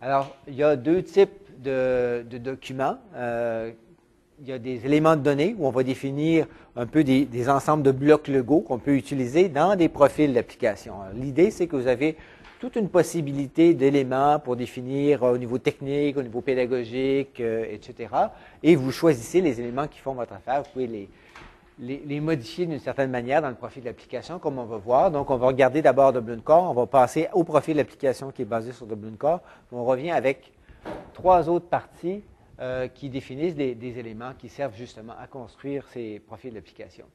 Alors, 0.00 0.36
il 0.46 0.54
y 0.54 0.62
a 0.62 0.76
deux 0.76 1.02
types 1.02 1.30
de, 1.58 2.22
documents. 2.38 2.98
Euh, 3.16 3.72
il 4.40 4.48
y 4.48 4.52
a 4.52 4.58
des 4.60 4.86
éléments 4.86 5.16
de 5.16 5.22
données 5.22 5.56
où 5.58 5.66
on 5.66 5.70
va 5.70 5.82
définir 5.82 6.46
un 6.76 6.86
peu 6.86 7.02
des, 7.02 7.48
ensembles 7.48 7.82
de 7.82 7.90
blocs 7.90 8.28
Lego 8.28 8.60
qu'on 8.60 8.78
peut 8.78 8.94
utiliser 8.94 9.48
dans 9.48 9.74
des 9.74 9.88
profils 9.88 10.32
d'application. 10.32 10.94
L'idée, 11.14 11.50
c'est 11.50 11.66
que 11.66 11.74
vous 11.74 11.88
avez 11.88 12.16
toute 12.60 12.76
une 12.76 12.88
possibilité 12.88 13.74
d'éléments 13.74 14.38
pour 14.38 14.54
définir 14.54 15.24
euh, 15.24 15.34
au 15.34 15.38
niveau 15.38 15.58
technique, 15.58 16.16
au 16.16 16.22
niveau 16.22 16.42
pédagogique, 16.42 17.40
euh, 17.40 17.64
etc. 17.68 18.10
Et 18.62 18.76
vous 18.76 18.92
choisissez 18.92 19.40
les 19.40 19.60
éléments 19.60 19.88
qui 19.88 19.98
font 19.98 20.12
votre 20.12 20.34
affaire. 20.34 20.62
Vous 20.62 20.70
pouvez 20.72 20.86
les, 20.86 21.08
les, 21.80 22.20
modifier 22.20 22.66
d'une 22.66 22.78
certaine 22.78 23.10
manière 23.10 23.42
dans 23.42 23.48
le 23.48 23.54
profil 23.54 23.82
d'application, 23.82 24.38
comme 24.38 24.58
on 24.58 24.64
va 24.64 24.76
voir. 24.76 25.10
Donc, 25.10 25.30
on 25.30 25.36
va 25.36 25.46
regarder 25.46 25.82
d'abord 25.82 26.12
Dublin 26.12 26.40
Core. 26.40 26.70
On 26.70 26.74
va 26.74 26.86
passer 26.86 27.28
au 27.32 27.44
profil 27.44 27.76
d'application 27.76 28.30
qui 28.30 28.42
est 28.42 28.46
basé 28.46 28.72
sur 28.72 28.86
Dublin 28.86 29.16
Core. 29.16 29.40
On 29.72 29.84
revient 29.84 30.10
avec 30.10 30.52
trois 31.12 31.48
autres 31.48 31.68
parties 31.68 32.22
euh, 32.60 32.88
qui 32.88 33.08
définissent 33.08 33.54
des, 33.54 33.74
des, 33.74 33.98
éléments 33.98 34.32
qui 34.36 34.48
servent 34.48 34.74
justement 34.74 35.14
à 35.20 35.26
construire 35.26 35.86
ces 35.88 36.20
profils 36.20 36.52
d'application. 36.52 37.06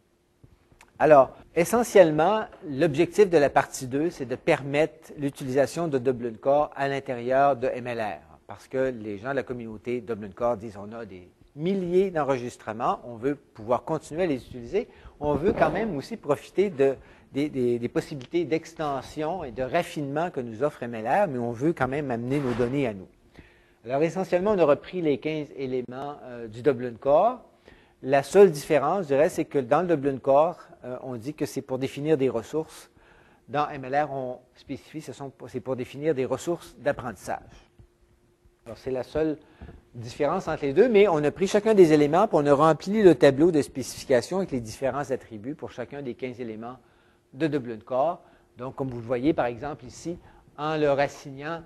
Alors, 0.99 1.31
essentiellement, 1.55 2.45
l'objectif 2.69 3.29
de 3.29 3.37
la 3.37 3.49
partie 3.49 3.87
2, 3.87 4.09
c'est 4.09 4.25
de 4.25 4.35
permettre 4.35 5.11
l'utilisation 5.17 5.87
de 5.87 5.97
Dublin 5.97 6.35
Core 6.39 6.71
à 6.75 6.87
l'intérieur 6.87 7.57
de 7.57 7.67
MLR, 7.67 8.21
parce 8.47 8.67
que 8.67 8.93
les 8.97 9.17
gens 9.17 9.31
de 9.31 9.37
la 9.37 9.43
communauté 9.43 9.99
Dublin 10.01 10.29
Core 10.33 10.57
disent 10.57 10.77
on 10.77 10.93
a 10.93 11.05
des 11.05 11.27
milliers 11.55 12.11
d'enregistrements, 12.11 12.99
on 13.05 13.15
veut 13.15 13.35
pouvoir 13.35 13.83
continuer 13.83 14.23
à 14.23 14.27
les 14.27 14.45
utiliser, 14.45 14.87
on 15.19 15.35
veut 15.35 15.53
quand 15.53 15.71
même 15.71 15.95
aussi 15.95 16.17
profiter 16.17 16.71
des, 17.31 17.89
possibilités 17.89 18.45
d'extension 18.45 19.43
et 19.43 19.51
de 19.51 19.63
raffinement 19.63 20.31
que 20.31 20.39
nous 20.39 20.63
offre 20.63 20.85
MLR, 20.85 21.27
mais 21.27 21.39
on 21.39 21.51
veut 21.51 21.73
quand 21.73 21.87
même 21.87 22.11
amener 22.11 22.39
nos 22.39 22.53
données 22.53 22.87
à 22.87 22.93
nous. 22.93 23.07
Alors, 23.85 24.01
essentiellement, 24.01 24.51
on 24.51 24.59
a 24.59 24.65
repris 24.65 25.01
les 25.01 25.17
15 25.17 25.47
éléments 25.57 26.15
euh, 26.23 26.47
du 26.47 26.61
Dublin 26.61 26.93
Core, 26.99 27.41
la 28.05 28.21
seule 28.21 28.51
différence, 28.51 29.03
je 29.03 29.07
dirais, 29.07 29.29
c'est 29.29 29.45
que 29.45 29.59
dans 29.59 29.81
le 29.81 29.87
Dublin 29.95 30.17
Core, 30.17 30.59
euh, 30.83 30.97
on 31.03 31.15
dit 31.15 31.33
que 31.33 31.45
c'est 31.45 31.61
pour 31.61 31.79
définir 31.79 32.17
des 32.17 32.27
ressources. 32.27 32.91
Dans 33.47 33.67
MLR, 33.67 34.11
on 34.11 34.39
spécifie 34.55 35.01
que 35.01 35.47
c'est 35.47 35.59
pour 35.61 35.75
définir 35.77 36.13
des 36.13 36.25
ressources 36.25 36.75
d'apprentissage. 36.79 37.39
C'est 38.75 38.91
la 38.91 39.03
seule 39.03 39.37
différence 39.93 40.47
entre 40.47 40.63
les 40.63 40.73
deux, 40.73 40.89
mais 40.89 41.07
on 41.07 41.23
a 41.23 41.31
pris 41.31 41.47
chacun 41.47 41.73
des 41.73 41.93
éléments, 41.93 42.27
puis 42.27 42.37
on 42.39 42.45
a 42.45 42.53
rempli 42.53 43.03
le 43.03 43.13
tableau 43.13 43.51
de 43.51 43.61
spécification 43.61 44.37
avec 44.37 44.51
les 44.51 44.61
différents 44.61 45.11
attributs 45.11 45.55
pour 45.55 45.71
chacun 45.71 46.01
des 46.01 46.15
15 46.15 46.39
éléments 46.39 46.77
de 47.33 47.47
Dublin 47.47 47.79
Core. 47.79 48.21
Donc, 48.57 48.75
comme 48.75 48.89
vous 48.89 48.99
le 48.99 49.05
voyez, 49.05 49.33
par 49.33 49.47
exemple, 49.47 49.85
ici, 49.85 50.17
en 50.57 50.77
leur 50.77 50.99
assignant 50.99 51.61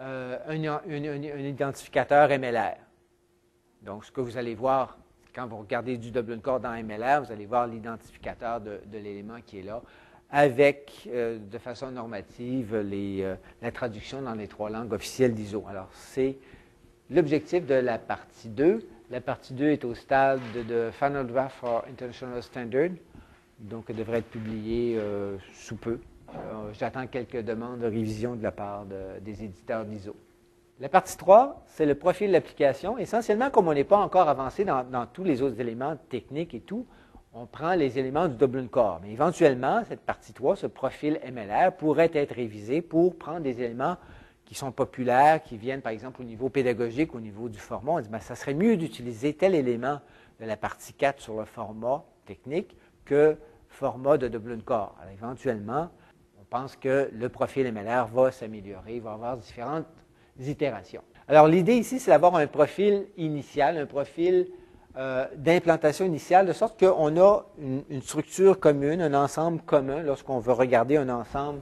euh, 0.00 0.38
un, 0.48 1.38
identificateur 1.38 2.28
MLR. 2.28 2.76
Donc, 3.82 4.04
ce 4.04 4.10
que 4.10 4.20
vous 4.20 4.36
allez 4.36 4.54
voir 4.54 4.98
quand 5.34 5.46
vous 5.46 5.58
regardez 5.58 5.98
du 5.98 6.10
Dublin 6.10 6.38
Core 6.38 6.60
dans 6.60 6.72
MLR, 6.72 7.22
vous 7.22 7.32
allez 7.32 7.46
voir 7.46 7.66
l'identificateur 7.66 8.60
de, 8.60 8.80
l'élément 8.92 9.40
qui 9.44 9.58
est 9.58 9.62
là, 9.62 9.82
avec, 10.34 11.08
euh, 11.12 11.38
de 11.38 11.58
façon 11.58 11.92
normative, 11.92 12.74
euh, 12.74 13.36
la 13.62 13.70
traduction 13.70 14.20
dans 14.20 14.34
les 14.34 14.48
trois 14.48 14.68
langues 14.68 14.92
officielles 14.92 15.32
d'ISO. 15.32 15.64
Alors, 15.70 15.88
c'est 15.92 16.36
l'objectif 17.08 17.64
de 17.64 17.74
la 17.74 17.98
partie 17.98 18.48
2. 18.48 18.84
La 19.10 19.20
partie 19.20 19.54
2 19.54 19.66
est 19.66 19.84
au 19.84 19.94
stade 19.94 20.40
de, 20.68 20.90
Final 20.90 21.28
Draft 21.28 21.56
for 21.60 21.84
International 21.88 22.42
Standard, 22.42 22.90
donc 23.60 23.84
elle 23.88 23.94
devrait 23.94 24.18
être 24.18 24.30
publiée 24.30 24.96
euh, 24.98 25.36
sous 25.52 25.76
peu. 25.76 26.00
J'attends 26.72 27.06
quelques 27.06 27.44
demandes 27.44 27.78
de 27.78 27.86
révision 27.86 28.34
de 28.34 28.42
la 28.42 28.50
part 28.50 28.86
des 29.20 29.44
éditeurs 29.44 29.84
d'ISO. 29.84 30.16
La 30.80 30.88
partie 30.88 31.16
3, 31.16 31.62
c'est 31.66 31.86
le 31.86 31.94
profil 31.94 32.26
de 32.28 32.32
l'application. 32.32 32.98
Essentiellement, 32.98 33.50
comme 33.50 33.68
on 33.68 33.74
n'est 33.74 33.84
pas 33.84 33.98
encore 33.98 34.28
avancé 34.28 34.64
dans, 34.64 35.06
tous 35.12 35.22
les 35.22 35.42
autres 35.42 35.60
éléments 35.60 35.96
techniques 36.08 36.54
et 36.54 36.60
tout, 36.60 36.84
on 37.34 37.46
prend 37.46 37.74
les 37.74 37.98
éléments 37.98 38.28
du 38.28 38.36
Dublin 38.36 38.68
Core. 38.68 39.00
Mais 39.02 39.10
éventuellement, 39.10 39.82
cette 39.88 40.00
partie 40.00 40.32
3, 40.32 40.54
ce 40.54 40.66
profil 40.68 41.20
MLR, 41.30 41.72
pourrait 41.76 42.10
être 42.14 42.32
révisé 42.32 42.80
pour 42.80 43.18
prendre 43.18 43.40
des 43.40 43.60
éléments 43.60 43.96
qui 44.44 44.54
sont 44.54 44.70
populaires, 44.70 45.42
qui 45.42 45.56
viennent 45.56 45.80
par 45.80 45.90
exemple 45.90 46.22
au 46.22 46.24
niveau 46.24 46.48
pédagogique, 46.48 47.14
au 47.14 47.20
niveau 47.20 47.48
du 47.48 47.58
format. 47.58 47.92
On 47.92 48.00
dit, 48.00 48.08
ben, 48.08 48.20
ça 48.20 48.36
serait 48.36 48.54
mieux 48.54 48.76
d'utiliser 48.76 49.32
tel 49.32 49.54
élément 49.56 50.00
de 50.40 50.46
la 50.46 50.56
partie 50.56 50.92
4 50.92 51.20
sur 51.20 51.38
le 51.38 51.44
format 51.44 52.04
technique 52.24 52.76
que 53.04 53.36
format 53.68 54.16
de 54.16 54.28
Dublin 54.28 54.60
Core. 54.60 54.94
Alors, 55.00 55.12
éventuellement, 55.12 55.90
on 56.40 56.44
pense 56.44 56.76
que 56.76 57.10
le 57.12 57.28
profil 57.28 57.70
MLR 57.72 58.06
va 58.06 58.30
s'améliorer, 58.30 58.96
il 58.96 59.02
va 59.02 59.14
avoir 59.14 59.36
différentes 59.36 59.86
itérations. 60.38 61.02
Alors, 61.26 61.48
l'idée 61.48 61.74
ici, 61.74 61.98
c'est 61.98 62.12
d'avoir 62.12 62.36
un 62.36 62.46
profil 62.46 63.08
initial, 63.16 63.76
un 63.76 63.86
profil 63.86 64.46
euh, 64.96 65.26
d'implantation 65.36 66.04
initiale, 66.04 66.46
de 66.46 66.52
sorte 66.52 66.78
qu'on 66.78 67.16
a 67.20 67.46
une, 67.58 68.02
structure 68.02 68.60
commune, 68.60 69.00
un 69.00 69.14
ensemble 69.14 69.60
commun 69.62 70.02
lorsqu'on 70.02 70.38
veut 70.38 70.52
regarder 70.52 70.96
un 70.96 71.08
ensemble 71.08 71.60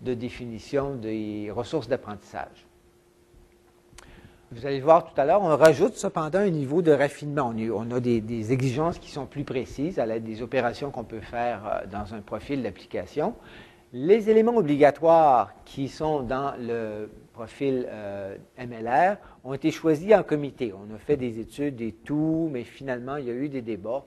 de 0.00 0.14
définition 0.14 0.96
des 0.96 1.52
ressources 1.54 1.86
d'apprentissage. 1.86 2.66
Vous 4.50 4.66
allez 4.66 4.80
voir 4.80 5.04
tout 5.04 5.18
à 5.18 5.24
l'heure, 5.24 5.42
on 5.42 5.56
rajoute 5.56 5.94
cependant 5.94 6.40
un 6.40 6.50
niveau 6.50 6.82
de 6.82 6.92
raffinement. 6.92 7.54
On, 7.72 7.90
a 7.90 8.00
des, 8.00 8.52
exigences 8.52 8.98
qui 8.98 9.10
sont 9.10 9.26
plus 9.26 9.44
précises 9.44 9.98
à 9.98 10.04
l'aide 10.04 10.24
des 10.24 10.42
opérations 10.42 10.90
qu'on 10.90 11.04
peut 11.04 11.20
faire 11.20 11.62
euh, 11.66 11.86
dans 11.86 12.14
un 12.14 12.20
profil 12.20 12.62
d'application. 12.62 13.34
Les 13.94 14.30
éléments 14.30 14.56
obligatoires 14.56 15.52
qui 15.66 15.88
sont 15.88 16.22
dans 16.22 16.54
le 16.58 17.10
profil 17.34 17.86
euh, 17.90 18.38
MLR 18.58 19.18
ont 19.44 19.52
été 19.52 19.70
choisis 19.70 20.14
en 20.14 20.22
comité. 20.22 20.72
On 20.72 20.94
a 20.94 20.98
fait 20.98 21.18
des 21.18 21.38
études 21.38 21.78
et 21.82 21.92
tout, 21.92 22.48
mais 22.50 22.64
finalement, 22.64 23.16
il 23.16 23.26
y 23.26 23.30
a 23.30 23.34
eu 23.34 23.50
des 23.50 23.60
débats. 23.60 24.06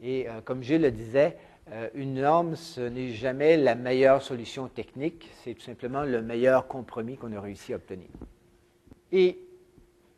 Et 0.00 0.28
euh, 0.28 0.40
comme 0.44 0.62
je 0.62 0.76
le 0.76 0.92
disais, 0.92 1.36
euh, 1.72 1.88
une 1.94 2.14
norme, 2.14 2.54
ce 2.54 2.80
n'est 2.82 3.08
jamais 3.08 3.56
la 3.56 3.74
meilleure 3.74 4.22
solution 4.22 4.68
technique, 4.68 5.28
c'est 5.42 5.54
tout 5.54 5.62
simplement 5.62 6.04
le 6.04 6.22
meilleur 6.22 6.68
compromis 6.68 7.16
qu'on 7.16 7.32
a 7.32 7.40
réussi 7.40 7.72
à 7.72 7.76
obtenir. 7.76 8.06
Et 9.10 9.40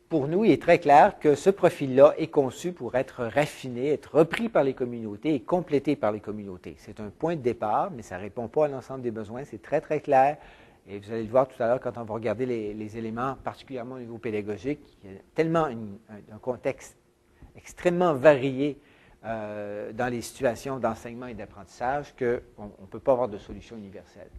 pour 0.09 0.27
nous, 0.27 0.45
il 0.45 0.51
est 0.51 0.61
très 0.61 0.79
clair 0.79 1.19
que 1.19 1.35
ce 1.35 1.49
profil-là 1.49 2.13
est 2.17 2.27
conçu 2.27 2.71
pour 2.71 2.95
être 2.95 3.25
raffiné, 3.25 3.89
être 3.89 4.15
repris 4.15 4.47
par 4.47 4.63
les 4.63 4.73
communautés 4.73 5.35
et 5.35 5.41
complété 5.41 5.95
par 5.95 6.11
les 6.11 6.21
communautés. 6.21 6.75
C'est 6.77 6.99
un 6.99 7.09
point 7.09 7.35
de 7.35 7.41
départ, 7.41 7.91
mais 7.91 8.01
ça 8.01 8.17
ne 8.17 8.21
répond 8.21 8.47
pas 8.47 8.65
à 8.65 8.67
l'ensemble 8.69 9.01
des 9.01 9.11
besoins. 9.11 9.43
C'est 9.43 9.61
très, 9.61 9.81
très 9.81 9.99
clair. 9.99 10.37
Et 10.87 10.99
vous 10.99 11.11
allez 11.11 11.23
le 11.23 11.29
voir 11.29 11.49
tout 11.49 11.61
à 11.61 11.67
l'heure 11.67 11.81
quand 11.81 11.97
on 11.97 12.03
va 12.03 12.13
regarder 12.13 12.45
les, 12.45 12.97
éléments, 12.97 13.35
particulièrement 13.43 13.95
au 13.95 13.99
niveau 13.99 14.17
pédagogique. 14.17 14.79
Il 15.03 15.11
y 15.11 15.15
a 15.15 15.19
tellement 15.35 15.65
un, 15.65 16.37
contexte 16.41 16.95
extrêmement 17.57 18.13
varié 18.13 18.79
euh, 19.25 19.91
dans 19.91 20.07
les 20.07 20.21
situations 20.21 20.79
d'enseignement 20.79 21.27
et 21.27 21.33
d'apprentissage 21.33 22.15
qu'on 22.17 22.71
ne 22.81 22.87
peut 22.89 22.99
pas 22.99 23.11
avoir 23.11 23.27
de 23.27 23.37
solution 23.37 23.75
universelle. 23.75 24.29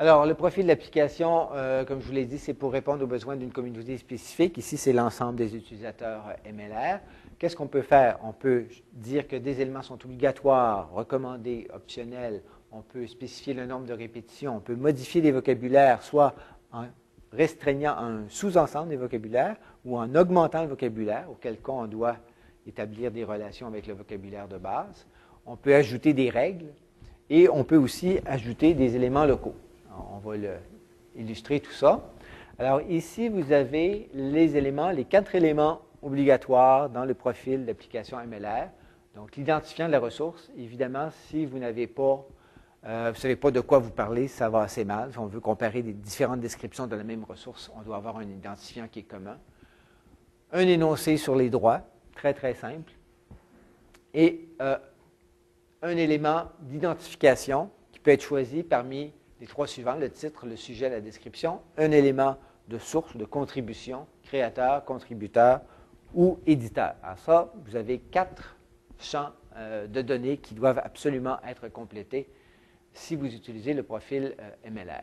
Alors, 0.00 0.24
le 0.24 0.32
profil 0.32 0.66
d'application, 0.66 1.50
euh, 1.52 1.84
comme 1.84 2.00
je 2.00 2.06
vous 2.06 2.12
l'ai 2.14 2.24
dit, 2.24 2.38
c'est 2.38 2.54
pour 2.54 2.72
répondre 2.72 3.04
aux 3.04 3.06
besoins 3.06 3.36
d'une 3.36 3.52
communauté 3.52 3.98
spécifique. 3.98 4.56
Ici, 4.56 4.78
c'est 4.78 4.94
l'ensemble 4.94 5.36
des 5.36 5.54
utilisateurs 5.54 6.22
MLR. 6.50 7.00
Qu'est-ce 7.38 7.54
qu'on 7.54 7.66
peut 7.66 7.82
faire? 7.82 8.18
On 8.24 8.32
peut 8.32 8.64
dire 8.94 9.28
que 9.28 9.36
des 9.36 9.60
éléments 9.60 9.82
sont 9.82 10.02
obligatoires, 10.02 10.90
recommandés, 10.90 11.68
optionnels 11.74 12.40
on 12.72 12.82
peut 12.82 13.06
spécifier 13.06 13.54
le 13.54 13.66
nombre 13.66 13.86
de 13.86 13.92
répétitions, 13.92 14.56
on 14.56 14.60
peut 14.60 14.76
modifier 14.76 15.20
les 15.20 15.32
vocabulaires, 15.32 16.02
soit 16.02 16.34
en 16.72 16.84
restreignant 17.32 17.96
un 17.96 18.28
sous-ensemble 18.28 18.90
des 18.90 18.96
vocabulaires 18.96 19.56
ou 19.84 19.98
en 19.98 20.14
augmentant 20.14 20.62
le 20.62 20.68
vocabulaire, 20.68 21.26
auquel 21.30 21.56
cas 21.56 21.72
on 21.72 21.86
doit 21.86 22.16
établir 22.66 23.10
des 23.10 23.24
relations 23.24 23.66
avec 23.66 23.86
le 23.86 23.94
vocabulaire 23.94 24.46
de 24.48 24.58
base. 24.58 25.06
On 25.46 25.56
peut 25.56 25.74
ajouter 25.74 26.12
des 26.12 26.30
règles 26.30 26.72
et 27.28 27.48
on 27.48 27.64
peut 27.64 27.76
aussi 27.76 28.18
ajouter 28.24 28.74
des 28.74 28.94
éléments 28.96 29.24
locaux. 29.24 29.54
On 30.14 30.18
va 30.18 30.36
illustrer 31.16 31.60
tout 31.60 31.72
ça. 31.72 32.10
Alors 32.58 32.82
ici, 32.82 33.28
vous 33.28 33.52
avez 33.52 34.08
les 34.14 34.56
éléments, 34.56 34.90
les 34.90 35.04
quatre 35.04 35.34
éléments 35.34 35.80
obligatoires 36.02 36.90
dans 36.90 37.04
le 37.04 37.14
profil 37.14 37.64
d'application 37.64 38.18
MLR. 38.18 38.68
Donc 39.14 39.36
l'identifiant 39.36 39.86
de 39.86 39.92
la 39.92 40.00
ressource, 40.00 40.50
évidemment, 40.56 41.08
si 41.28 41.46
vous 41.46 41.58
n'avez 41.58 41.86
pas 41.86 42.26
euh, 42.86 43.10
vous 43.10 43.16
ne 43.16 43.20
savez 43.20 43.36
pas 43.36 43.50
de 43.50 43.60
quoi 43.60 43.78
vous 43.78 43.90
parlez, 43.90 44.26
ça 44.26 44.48
va 44.48 44.62
assez 44.62 44.84
mal. 44.84 45.12
Si 45.12 45.18
on 45.18 45.26
veut 45.26 45.40
comparer 45.40 45.82
des 45.82 45.92
différentes 45.92 46.40
descriptions 46.40 46.86
de 46.86 46.96
la 46.96 47.04
même 47.04 47.24
ressource, 47.24 47.70
on 47.76 47.82
doit 47.82 47.96
avoir 47.96 48.16
un 48.16 48.28
identifiant 48.28 48.88
qui 48.88 49.00
est 49.00 49.04
commun. 49.04 49.36
Un 50.52 50.66
énoncé 50.66 51.16
sur 51.16 51.36
les 51.36 51.50
droits, 51.50 51.82
très 52.14 52.32
très 52.32 52.54
simple. 52.54 52.92
Et 54.14 54.48
euh, 54.62 54.78
un 55.82 55.96
élément 55.96 56.44
d'identification 56.60 57.70
qui 57.92 58.00
peut 58.00 58.12
être 58.12 58.22
choisi 58.22 58.62
parmi 58.62 59.12
les 59.40 59.46
trois 59.46 59.66
suivants, 59.66 59.94
le 59.94 60.10
titre, 60.10 60.46
le 60.46 60.56
sujet, 60.56 60.88
la 60.88 61.00
description. 61.00 61.60
Un 61.78 61.90
élément 61.90 62.36
de 62.68 62.78
source, 62.78 63.16
de 63.16 63.24
contribution, 63.24 64.06
créateur, 64.22 64.84
contributeur 64.84 65.60
ou 66.14 66.38
éditeur. 66.46 66.94
Alors 67.02 67.18
ça, 67.18 67.52
vous 67.64 67.76
avez 67.76 67.98
quatre 67.98 68.56
champs 68.98 69.30
euh, 69.56 69.86
de 69.86 70.02
données 70.02 70.36
qui 70.36 70.54
doivent 70.54 70.80
absolument 70.82 71.38
être 71.46 71.68
complétés 71.68 72.28
si 72.92 73.16
vous 73.16 73.34
utilisez 73.34 73.74
le 73.74 73.82
profil 73.82 74.34
euh, 74.40 74.70
MLR. 74.70 75.02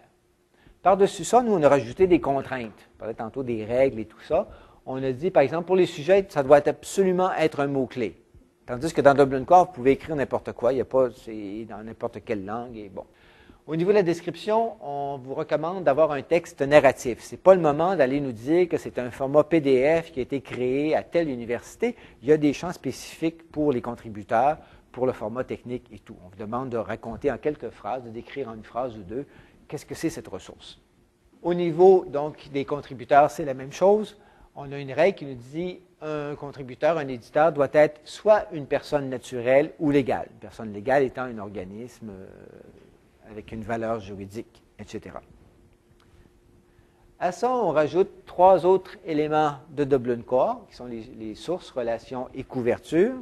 Par-dessus 0.84 1.24
ça, 1.24 1.42
nous, 1.42 1.54
on 1.54 1.63
a 1.63 1.69
rajouté 1.69 2.07
des 2.07 2.22
contraintes. 2.22 2.89
On 2.95 3.00
parlait 3.00 3.13
tantôt 3.13 3.44
des 3.44 3.66
règles 3.66 4.00
et 4.00 4.06
tout 4.06 4.22
ça. 4.22 4.48
On 4.86 5.04
a 5.04 5.12
dit, 5.12 5.31
par 5.31 5.44
exemple, 5.44 5.66
pour 5.66 5.75
les 5.75 5.86
sujets, 5.86 6.25
ça 6.30 6.44
doit 6.44 6.66
absolument 6.66 7.34
être 7.34 7.60
un 7.60 7.68
mot-clé. 7.68 8.22
Tandis 8.66 8.94
que 8.94 9.01
dans 9.01 9.13
Dublin 9.13 9.44
Core, 9.44 9.66
vous 9.68 9.72
pouvez 9.74 9.92
écrire 9.92 10.16
n'importe 10.16 10.51
quoi. 10.54 10.72
Il 10.72 10.75
n'y 10.75 10.81
a 10.81 10.86
pas, 10.86 11.10
c'est 11.12 11.66
dans 11.66 11.84
n'importe 11.84 12.24
quelle 12.24 12.45
langue. 12.45 12.78
Et 12.78 12.89
bon. 12.89 13.06
Au 13.68 13.75
niveau 13.75 13.92
de 13.92 13.96
la 13.96 14.04
description, 14.04 14.78
on 14.81 15.18
vous 15.18 15.34
recommande 15.34 15.84
d'avoir 15.84 16.14
un 16.14 16.22
texte 16.22 16.62
narratif. 16.62 17.22
Ce 17.22 17.31
n'est 17.31 17.38
pas 17.38 17.54
le 17.54 17.60
moment 17.60 17.98
d'aller 17.98 18.22
nous 18.22 18.31
dire 18.31 18.69
que 18.69 18.78
c'est 18.78 18.98
un 18.98 19.12
format 19.12 19.44
PDF 19.44 20.14
qui 20.14 20.22
a 20.22 20.24
été 20.24 20.40
créé 20.40 20.96
à 20.96 21.04
telle 21.04 21.28
université. 21.28 21.98
Il 22.22 22.30
y 22.30 22.31
a 22.31 22.38
des 22.38 22.54
champs 22.54 22.72
spécifiques 22.72 23.52
pour 23.52 23.74
les 23.74 23.81
contributeurs, 23.81 24.58
pour 24.94 25.06
le 25.06 25.12
format 25.12 25.44
technique 25.44 25.84
et 25.92 26.00
tout. 26.00 26.16
On 26.24 26.30
vous 26.30 26.38
demande 26.38 26.69
de 26.69 26.78
raconter 26.78 27.30
en 27.30 27.38
quelques 27.38 27.69
phrases, 27.69 28.06
de 28.06 28.10
décrire 28.10 28.48
en 28.48 28.54
une 28.54 28.64
phrase 28.64 28.96
ou 28.96 29.04
deux 29.04 29.25
qu'est-ce 29.68 29.86
que 29.86 29.96
c'est 29.96 30.10
cette 30.10 30.30
ressource. 30.30 30.80
Au 31.42 31.54
niveau 31.54 32.06
donc 32.08 32.50
des 32.54 32.63
contributeurs, 32.63 33.30
c'est 33.30 33.44
la 33.44 33.54
même 33.54 33.74
chose. 33.74 34.18
On 34.56 34.72
a 34.72 34.78
une 34.78 34.94
règle 34.94 35.18
qui 35.18 35.25
nous 35.25 35.36
dit 35.36 35.81
un 36.02 36.36
contributeur, 36.36 36.98
un 36.98 37.08
éditeur 37.10 37.52
doit 37.52 37.68
être 37.74 38.00
soit 38.06 38.46
une 38.54 38.66
personne 38.66 39.10
naturelle 39.10 39.74
ou 39.78 39.92
légale. 39.92 40.30
Une 40.31 40.40
personne 40.40 40.72
légale 40.72 41.04
étant 41.04 41.24
un 41.24 41.38
organisme 41.38 42.12
euh, 42.12 42.28
avec 43.29 43.51
une 43.51 43.63
valeur 43.63 44.00
juridique, 44.00 44.62
etc. 44.79 45.15
À 47.19 47.31
ça, 47.31 47.51
on 47.51 47.71
rajoute 47.71 48.09
trois 48.27 48.65
autres 48.65 48.91
éléments 49.03 49.56
de 49.71 49.83
Dublin 49.83 50.21
Core, 50.21 50.68
qui 50.69 50.75
sont 50.75 50.85
les, 50.85 51.33
sources, 51.33 51.71
relations 51.71 52.27
et 52.35 52.44
couverture, 52.44 53.15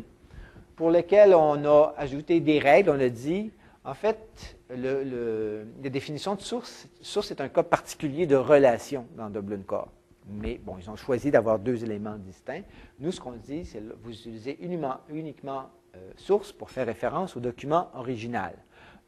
pour 0.76 0.92
lesquels 0.92 1.34
on 1.34 1.64
a 1.64 1.94
ajouté 1.96 2.42
des 2.42 2.60
règles. 2.60 2.90
On 2.90 3.00
a 3.00 3.08
dit, 3.08 3.52
en 3.86 3.94
fait, 3.94 4.58
la 4.70 5.90
définition 5.90 6.36
de 6.36 6.42
source, 6.42 6.90
source 7.00 7.32
est 7.32 7.40
un 7.40 7.48
cas 7.48 7.64
particulier 7.64 8.28
de 8.28 8.36
relation 8.36 9.06
dans 9.16 9.30
Dublin 9.30 9.62
Core. 9.66 9.88
Mais 10.28 10.60
bon, 10.62 10.76
ils 10.78 10.90
ont 10.90 10.98
choisi 10.98 11.32
d'avoir 11.32 11.60
deux 11.60 11.84
éléments 11.84 12.18
distincts. 12.18 12.64
Nous, 13.00 13.14
ce 13.14 13.22
qu'on 13.22 13.34
dit, 13.34 13.64
c'est 13.64 13.82
vous 14.04 14.12
utilisez 14.12 14.58
uniquement, 14.62 15.70
euh, 15.96 16.12
source 16.18 16.52
pour 16.52 16.70
faire 16.70 16.88
référence 16.88 17.38
au 17.38 17.40
document 17.40 17.90
original. 17.94 18.54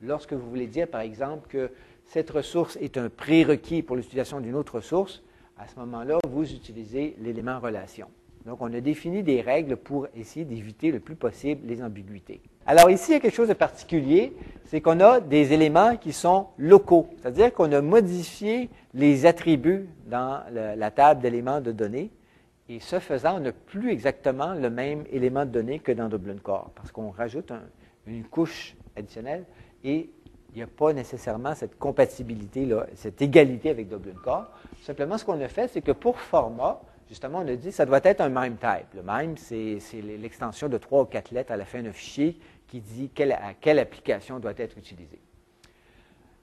Lorsque 0.02 0.34
vous 0.34 0.48
voulez 0.48 0.68
dire, 0.68 0.88
par 0.88 1.02
exemple, 1.02 1.48
que 1.48 1.72
cette 2.06 2.30
ressource 2.30 2.78
est 2.82 2.98
un 2.98 3.10
prérequis 3.10 3.82
pour 3.82 3.96
l'utilisation 3.96 4.40
d'une 4.40 4.54
autre 4.54 4.76
ressource, 4.76 5.24
à 5.58 5.68
ce 5.68 5.80
moment-là, 5.80 6.20
vous 6.30 6.54
utilisez 6.54 7.16
l'élément 7.20 7.60
relation. 7.60 8.08
Donc, 8.46 8.62
on 8.62 8.72
a 8.74 8.80
défini 8.80 9.24
des 9.24 9.42
règles 9.42 9.76
pour 9.76 10.08
essayer 10.16 10.46
d'éviter 10.46 10.92
le 10.92 11.00
plus 11.00 11.16
possible 11.16 11.68
les 11.68 11.82
ambiguïtés. 11.82 12.42
Alors 12.68 12.92
ici, 12.92 13.12
il 13.12 13.14
y 13.14 13.18
a 13.18 13.20
quelque 13.20 13.34
chose 13.34 13.48
de 13.48 13.54
particulier, 13.54 14.34
c'est 14.66 14.82
qu'on 14.82 15.00
a 15.00 15.20
des 15.20 15.54
éléments 15.54 15.98
qui 15.98 16.14
sont 16.14 16.48
locaux, 16.58 17.08
c'est-à-dire 17.18 17.54
qu'on 17.54 17.72
a 17.72 17.82
modifié 17.82 18.70
les 18.94 19.26
attributs 19.26 19.88
dans 20.06 20.44
la 20.52 20.92
table 20.92 21.22
d'éléments 21.22 21.62
de 21.62 21.72
données, 21.72 22.12
et 22.70 22.80
ce 22.82 23.00
faisant, 23.00 23.38
on 23.38 23.40
n'a 23.40 23.54
plus 23.54 23.90
exactement 23.92 24.54
le 24.54 24.70
même 24.70 25.06
élément 25.12 25.46
de 25.46 25.52
données 25.52 25.80
que 25.80 25.94
dans 25.94 26.10
Dublin 26.10 26.38
Core, 26.44 26.72
parce 26.76 26.92
qu'on 26.92 27.10
rajoute 27.10 27.52
une 28.06 28.26
couche 28.26 28.76
additionnelle 28.96 29.46
et 29.84 30.10
il 30.54 30.56
n'y 30.58 30.64
a 30.64 30.68
pas 30.68 30.94
nécessairement 30.94 31.54
cette 31.54 31.78
compatibilité-là, 31.78 32.88
cette 32.96 33.22
égalité 33.22 33.70
avec 33.70 33.90
Dublin 33.90 34.16
Core. 34.24 34.48
Simplement, 34.82 35.18
ce 35.18 35.26
qu'on 35.26 35.40
a 35.42 35.48
fait, 35.48 35.68
c'est 35.68 35.82
que 35.82 35.92
pour 35.92 36.20
format, 36.20 36.82
justement, 37.10 37.40
on 37.40 37.48
a 37.48 37.56
dit 37.56 37.70
que 37.70 37.76
ça 37.76 37.86
doit 37.86 38.00
être 38.04 38.22
un 38.22 38.30
MIME 38.30 38.58
type. 38.58 38.94
Le 38.96 39.04
MIME, 39.04 39.38
c'est 39.38 40.02
l'extension 40.02 40.70
de 40.70 40.78
trois 40.78 41.04
ou 41.04 41.06
quatre 41.06 41.32
lettres 41.32 41.52
à 41.52 41.58
la 41.58 41.66
fin 41.66 41.84
d'un 41.84 41.92
fichier 41.92 42.40
qui 42.68 42.82
dit 42.82 43.10
à 43.32 43.54
quelle 43.54 43.80
application 43.80 44.40
doit 44.40 44.54
être 44.58 44.78
utilisée. 44.78 45.20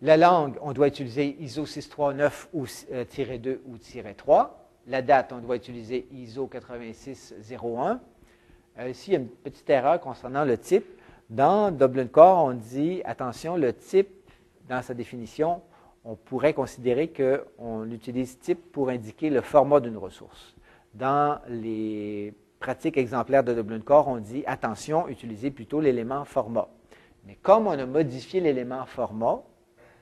La 0.02 0.16
langue, 0.16 0.56
on 0.60 0.72
doit 0.72 0.88
utiliser 0.88 1.36
ISO 1.40 1.64
639 1.64 2.48
ou, 2.52 2.66
2 2.66 2.68
euh, 2.92 3.56
ou 3.66 3.78
3. 4.16 4.68
La 4.86 5.00
date, 5.00 5.32
on 5.32 5.38
doit 5.38 5.56
utiliser 5.56 6.06
ISO 6.12 6.46
8601. 6.46 8.00
Euh, 8.78 8.88
ici, 8.90 9.10
il 9.10 9.12
y 9.14 9.16
a 9.16 9.20
une 9.20 9.28
petite 9.28 9.70
erreur 9.70 10.00
concernant 10.00 10.44
le 10.44 10.58
type. 10.58 10.84
Dans 11.34 11.72
Dublin 11.72 12.06
Core, 12.06 12.44
on 12.44 12.52
dit, 12.52 13.02
attention, 13.04 13.56
le 13.56 13.72
type, 13.72 14.30
dans 14.68 14.82
sa 14.82 14.94
définition, 14.94 15.62
on 16.04 16.14
pourrait 16.14 16.54
considérer 16.54 17.08
qu'on 17.08 17.90
utilise 17.90 18.38
type 18.38 18.70
pour 18.70 18.88
indiquer 18.88 19.30
le 19.30 19.40
format 19.40 19.80
d'une 19.80 19.96
ressource. 19.96 20.54
Dans 20.94 21.40
les 21.48 22.32
pratiques 22.60 22.96
exemplaires 22.96 23.42
de 23.42 23.52
Dublin 23.52 23.80
Core, 23.80 24.06
on 24.06 24.18
dit, 24.18 24.44
attention, 24.46 25.08
utilisez 25.08 25.50
plutôt 25.50 25.80
l'élément 25.80 26.24
format. 26.24 26.68
Mais 27.26 27.34
comme 27.42 27.66
on 27.66 27.76
a 27.76 27.84
modifié 27.84 28.38
l'élément 28.38 28.86
format 28.86 29.42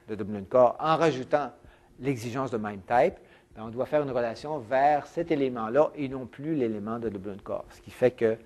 de 0.09 0.15
Dublin 0.15 0.45
Core 0.47 0.77
en 0.79 0.99
rajoutant 0.99 1.53
l'exigence 1.99 2.51
de 2.51 2.59
MIME 2.59 2.83
type, 2.83 3.15
ben, 3.57 3.63
on 3.65 3.71
doit 3.71 3.87
faire 3.87 4.03
une 4.03 4.11
relation 4.11 4.59
vers 4.59 5.07
cet 5.07 5.31
élément-là 5.31 5.93
et 5.95 6.11
non 6.11 6.27
plus 6.27 6.55
l'élément 6.55 6.99
de 6.99 7.09
Dublin 7.09 7.39
Core. 7.43 7.65
Ce 7.71 7.81
qui 7.81 7.91
fait 7.91 8.11
que 8.11 8.37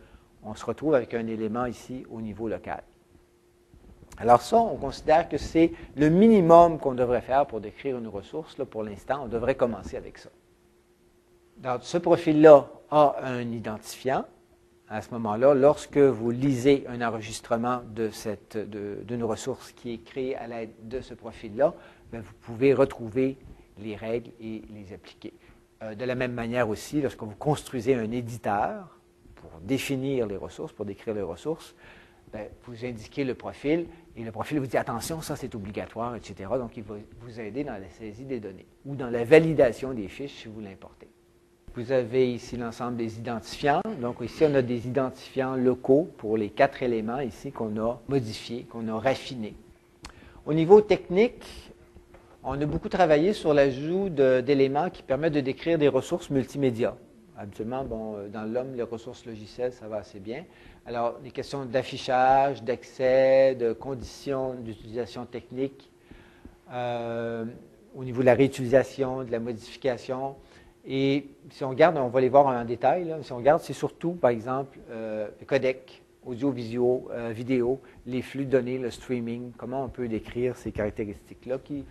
on 0.46 0.54
se 0.54 0.64
retrouve 0.64 0.94
avec 0.94 1.12
un 1.14 1.26
élément 1.26 1.66
ici 1.66 2.06
au 2.10 2.20
niveau 2.20 2.48
local. 2.48 2.82
Alors 4.19 4.40
ça, 4.40 4.56
on 4.56 4.76
considère 4.76 5.28
que 5.28 5.37
c'est 5.37 5.72
le 5.96 6.08
minimum 6.08 6.78
qu'on 6.78 6.94
devrait 6.94 7.20
faire 7.20 7.46
pour 7.46 7.60
décrire 7.60 7.98
une 7.98 8.08
ressource. 8.08 8.56
Là, 8.56 8.64
pour 8.64 8.82
l'instant, 8.82 9.25
on 9.25 9.28
devrait 9.28 9.56
commencer 9.56 9.96
avec 9.96 10.19
ça. 10.19 10.31
Donc, 11.58 11.81
ce 11.82 11.98
profil-là 11.98 12.69
a 12.90 13.16
un 13.22 13.50
identifiant. 13.50 14.25
À 14.88 15.02
ce 15.02 15.10
moment-là, 15.14 15.52
lorsque 15.54 15.98
vous 15.98 16.31
lisez 16.31 16.87
un 16.88 17.06
enregistrement 17.06 17.82
d'une 17.94 19.25
ressource 19.25 19.72
qui 19.72 19.94
est 19.94 20.04
créée 20.04 20.37
à 20.37 20.46
l'aide 20.46 20.70
de 20.84 21.00
ce 21.00 21.12
profil-là, 21.12 21.75
ben, 22.12 22.20
vous 22.20 22.34
pouvez 22.42 22.72
retrouver 22.72 23.37
les 23.78 23.96
règles 23.96 24.31
et 24.40 24.62
les 24.70 24.94
appliquer. 24.94 25.34
Euh, 25.82 25.94
de 25.94 26.04
la 26.04 26.14
même 26.14 26.32
manière 26.32 26.69
aussi, 26.69 27.02
lorsque 27.02 27.22
vous 27.22 27.34
construisez 27.34 27.94
un 27.94 28.10
éditeur, 28.12 28.95
pour 29.46 29.60
définir 29.60 30.26
les 30.26 30.37
ressources, 30.37 30.72
pour 30.72 30.84
décrire 30.84 31.14
les 31.14 31.22
ressources, 31.22 31.75
ben, 32.32 32.48
vous 32.64 32.84
indiquez 32.84 33.25
le 33.25 33.34
profil 33.34 33.87
et 34.16 34.25
le 34.25 34.32
profil 34.32 34.58
vous 34.58 34.66
dit 34.66 34.76
attention, 34.76 35.22
ça 35.22 35.37
c'est 35.37 35.54
obligatoire, 35.54 36.16
etc. 36.16 36.50
Donc 36.58 36.76
il 36.76 36.82
va 36.82 36.96
vous 37.20 37.40
aider 37.40 37.64
dans 37.64 37.81
la 37.81 37.88
saisie 37.90 38.25
des 38.25 38.40
données 38.40 38.66
ou 38.84 38.96
dans 38.96 39.10
la 39.10 39.25
validation 39.25 39.93
des 39.93 40.08
fiches 40.08 40.43
si 40.43 40.48
vous 40.48 40.60
l'importez. 40.60 41.08
Vous 41.76 41.93
avez 41.93 42.32
ici 42.32 42.56
l'ensemble 42.56 42.96
des 42.96 43.19
identifiants. 43.19 43.82
Donc 44.00 44.16
ici, 44.22 44.44
on 44.48 44.54
a 44.54 44.62
des 44.62 44.87
identifiants 44.87 45.56
locaux 45.56 46.08
pour 46.16 46.38
les 46.38 46.49
quatre 46.49 46.82
éléments 46.82 47.20
ici 47.20 47.52
qu'on 47.52 47.78
a 47.78 48.00
modifiés, 48.08 48.62
qu'on 48.62 48.88
a 48.88 48.99
raffinés. 48.99 49.54
Au 50.46 50.54
niveau 50.54 50.81
technique, 50.81 51.44
on 52.42 52.58
a 52.58 52.64
beaucoup 52.64 52.88
travaillé 52.88 53.34
sur 53.34 53.52
l'ajout 53.52 54.08
d'éléments 54.08 54.88
qui 54.88 55.02
permettent 55.02 55.34
de 55.34 55.40
décrire 55.40 55.76
des 55.76 55.88
ressources 55.88 56.30
multimédia. 56.30 56.97
Habituellement, 57.38 57.85
bon, 57.85 58.16
euh, 58.16 58.28
dans 58.28 58.45
l'homme, 58.45 58.75
les 58.75 58.83
ressources 58.83 59.26
logicielles, 59.26 59.73
ça 59.73 59.88
va 59.88 59.99
assez 59.99 60.21
bien. 60.21 60.45
Alors, 60.87 61.19
les 61.23 61.31
questions 61.31 61.66
d'affichage, 61.66 62.62
d'accès, 62.62 63.55
de 63.55 63.75
conditions 63.75 64.55
d'utilisation 64.55 65.26
technique, 65.26 65.90
euh, 66.73 67.45
au 67.95 68.05
niveau 68.05 68.23
de 68.23 68.26
la 68.26 68.35
réutilisation, 68.35 69.23
de 69.23 69.31
la 69.31 69.40
modification. 69.40 70.37
Et 70.87 71.28
si 71.50 71.62
on 71.62 71.69
regarde, 71.71 71.99
on 71.99 72.09
va 72.09 72.21
les 72.23 72.31
voir 72.31 72.47
en 72.47 72.64
détail. 72.64 73.14
Si 73.23 73.33
on 73.33 73.37
regarde, 73.37 73.61
c'est 73.61 73.75
surtout, 73.75 74.12
par 74.12 74.31
exemple, 74.31 74.78
euh, 74.90 75.28
le 75.38 75.45
codec, 75.45 76.02
audio, 76.25 76.50
vidéo, 76.50 77.81
les 78.07 78.23
flux 78.23 78.47
de 78.47 78.50
données, 78.50 78.78
le 78.78 78.90
streaming, 78.90 79.52
comment 79.57 79.85
on 79.85 79.88
peut 79.88 80.09
décrire 80.09 80.57
ces 80.57 80.73
caractéristiques-là 80.73 81.59
qui 81.62 81.85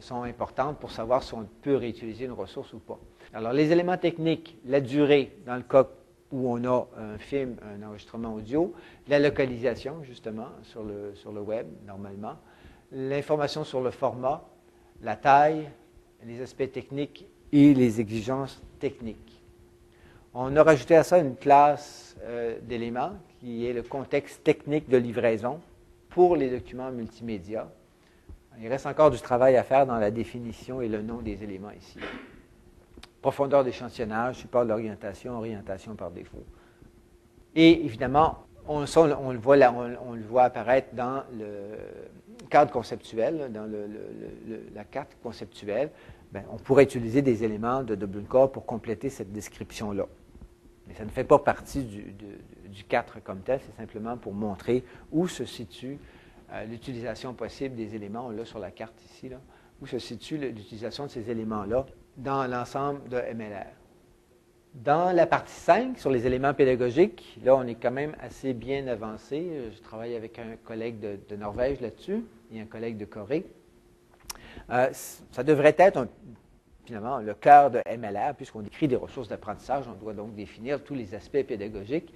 sont 0.00 0.22
importantes 0.22 0.78
pour 0.78 0.90
savoir 0.90 1.22
si 1.22 1.34
on 1.34 1.46
peut 1.62 1.76
réutiliser 1.76 2.26
une 2.26 2.32
ressource 2.32 2.72
ou 2.72 2.78
pas. 2.78 2.98
Alors, 3.32 3.52
les 3.52 3.72
éléments 3.72 3.96
techniques, 3.96 4.58
la 4.66 4.80
durée, 4.80 5.36
dans 5.46 5.56
le 5.56 5.62
cas 5.62 5.86
où 6.30 6.50
on 6.50 6.64
a 6.64 6.88
un 6.98 7.18
film, 7.18 7.56
un 7.62 7.86
enregistrement 7.86 8.34
audio, 8.34 8.74
la 9.08 9.18
localisation, 9.18 10.02
justement, 10.02 10.48
sur 10.62 10.82
le, 10.82 11.14
sur 11.14 11.32
le 11.32 11.40
web, 11.40 11.66
normalement, 11.86 12.36
l'information 12.90 13.64
sur 13.64 13.80
le 13.80 13.90
format, 13.90 14.44
la 15.02 15.16
taille, 15.16 15.68
les 16.24 16.40
aspects 16.40 16.70
techniques 16.70 17.26
et 17.52 17.74
les 17.74 18.00
exigences 18.00 18.62
techniques. 18.78 19.42
On 20.34 20.56
a 20.56 20.62
rajouté 20.62 20.96
à 20.96 21.04
ça 21.04 21.18
une 21.18 21.36
classe 21.36 22.16
euh, 22.22 22.58
d'éléments 22.62 23.12
qui 23.40 23.66
est 23.66 23.72
le 23.72 23.82
contexte 23.82 24.42
technique 24.42 24.88
de 24.88 24.96
livraison 24.96 25.60
pour 26.08 26.36
les 26.36 26.50
documents 26.50 26.90
multimédia. 26.90 27.70
Il 28.60 28.68
reste 28.68 28.86
encore 28.86 29.10
du 29.10 29.20
travail 29.20 29.56
à 29.56 29.62
faire 29.62 29.86
dans 29.86 29.98
la 29.98 30.10
définition 30.10 30.80
et 30.80 30.88
le 30.88 31.02
nom 31.02 31.22
des 31.22 31.42
éléments 31.42 31.70
ici 31.70 31.98
profondeur 33.22 33.62
d'échantillonnage, 33.62 34.36
support 34.36 34.64
de 34.64 34.70
l'orientation, 34.70 35.38
orientation 35.38 35.94
par 35.94 36.10
défaut. 36.10 36.44
Et 37.54 37.84
évidemment, 37.84 38.44
on, 38.66 38.80
le, 38.80 39.36
voit 39.36 40.42
apparaître 40.42 40.88
dans 40.94 41.22
le 41.32 41.78
cadre 42.50 42.72
conceptuel, 42.72 43.50
dans 43.52 43.70
la 44.74 44.84
carte 44.84 45.16
conceptuelle. 45.22 45.90
Ben, 46.32 46.42
on 46.50 46.56
pourrait 46.56 46.84
utiliser 46.84 47.22
des 47.22 47.44
éléments 47.44 47.82
de 47.82 47.94
Dublin 47.94 48.24
Core 48.28 48.50
pour 48.50 48.66
compléter 48.66 49.08
cette 49.08 49.32
description-là. 49.32 50.06
Mais 50.88 50.94
ça 50.94 51.04
ne 51.04 51.10
fait 51.10 51.24
pas 51.24 51.38
partie 51.38 51.84
du, 51.84 52.14
du 52.68 52.84
4 52.84 53.22
comme 53.22 53.40
tel, 53.40 53.60
c'est 53.64 53.76
simplement 53.76 54.16
pour 54.16 54.32
montrer 54.32 54.82
où 55.12 55.28
se 55.28 55.44
situe 55.44 55.98
euh, 56.52 56.64
l'utilisation 56.64 57.34
possible 57.34 57.74
des 57.74 57.94
éléments. 57.94 58.30
L'a 58.30 58.44
sur 58.44 58.58
la 58.58 58.70
carte 58.70 59.02
ici. 59.04 59.28
Là 59.28 59.38
où 59.82 59.86
se 59.86 59.98
situe 59.98 60.38
l'utilisation 60.38 61.06
de 61.06 61.10
ces 61.10 61.28
éléments-là 61.28 61.84
dans 62.16 62.46
l'ensemble 62.46 63.08
de 63.08 63.16
MLR. 63.34 63.66
Dans 64.74 65.14
la 65.14 65.26
partie 65.26 65.52
5, 65.52 65.98
sur 65.98 66.10
les 66.10 66.26
éléments 66.26 66.54
pédagogiques, 66.54 67.38
là, 67.44 67.56
on 67.56 67.66
est 67.66 67.74
quand 67.74 67.90
même 67.90 68.14
assez 68.20 68.54
bien 68.54 68.86
avancé. 68.86 69.70
Je 69.74 69.82
travaille 69.82 70.14
avec 70.14 70.38
un 70.38 70.56
collègue 70.64 70.98
de, 71.00 71.36
Norvège 71.36 71.80
là-dessus 71.80 72.24
et 72.52 72.60
un 72.60 72.64
collègue 72.64 72.96
de 72.96 73.04
Corée. 73.04 73.44
Euh, 74.70 74.88
ça 74.92 75.42
devrait 75.42 75.74
être 75.76 76.06
finalement 76.86 77.18
le 77.18 77.34
cœur 77.34 77.70
de 77.70 77.82
MLR, 77.86 78.34
puisqu'on 78.34 78.62
décrit 78.62 78.88
des 78.88 78.96
ressources 78.96 79.28
d'apprentissage, 79.28 79.84
on 79.88 79.94
doit 79.94 80.14
donc 80.14 80.34
définir 80.34 80.82
tous 80.82 80.94
les 80.94 81.14
aspects 81.14 81.42
pédagogiques. 81.42 82.14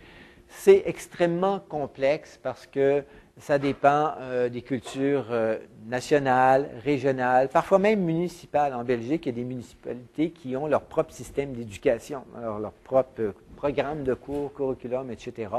C'est 0.49 0.83
extrêmement 0.87 1.59
complexe 1.61 2.39
parce 2.43 2.67
que 2.67 3.05
ça 3.39 3.59
dépend 3.59 4.15
euh, 4.19 4.49
des 4.49 4.63
cultures 4.63 5.27
euh, 5.31 5.59
nationales, 5.87 6.71
régionales, 6.83 7.49
parfois 7.49 7.79
même 7.79 8.01
municipales. 8.01 8.73
En 8.75 8.83
Belgique, 8.83 9.27
il 9.27 9.29
y 9.29 9.33
a 9.33 9.35
des 9.35 9.45
municipalités 9.45 10.31
qui 10.31 10.57
ont 10.57 10.67
leur 10.67 10.83
propre 10.83 11.13
système 11.13 11.53
d'éducation, 11.53 12.25
leur 12.35 12.73
propre 12.73 13.21
euh, 13.21 13.33
programme 13.57 14.05
de 14.05 14.15
cours, 14.15 14.55
curriculum, 14.55 15.11
etc. 15.11 15.51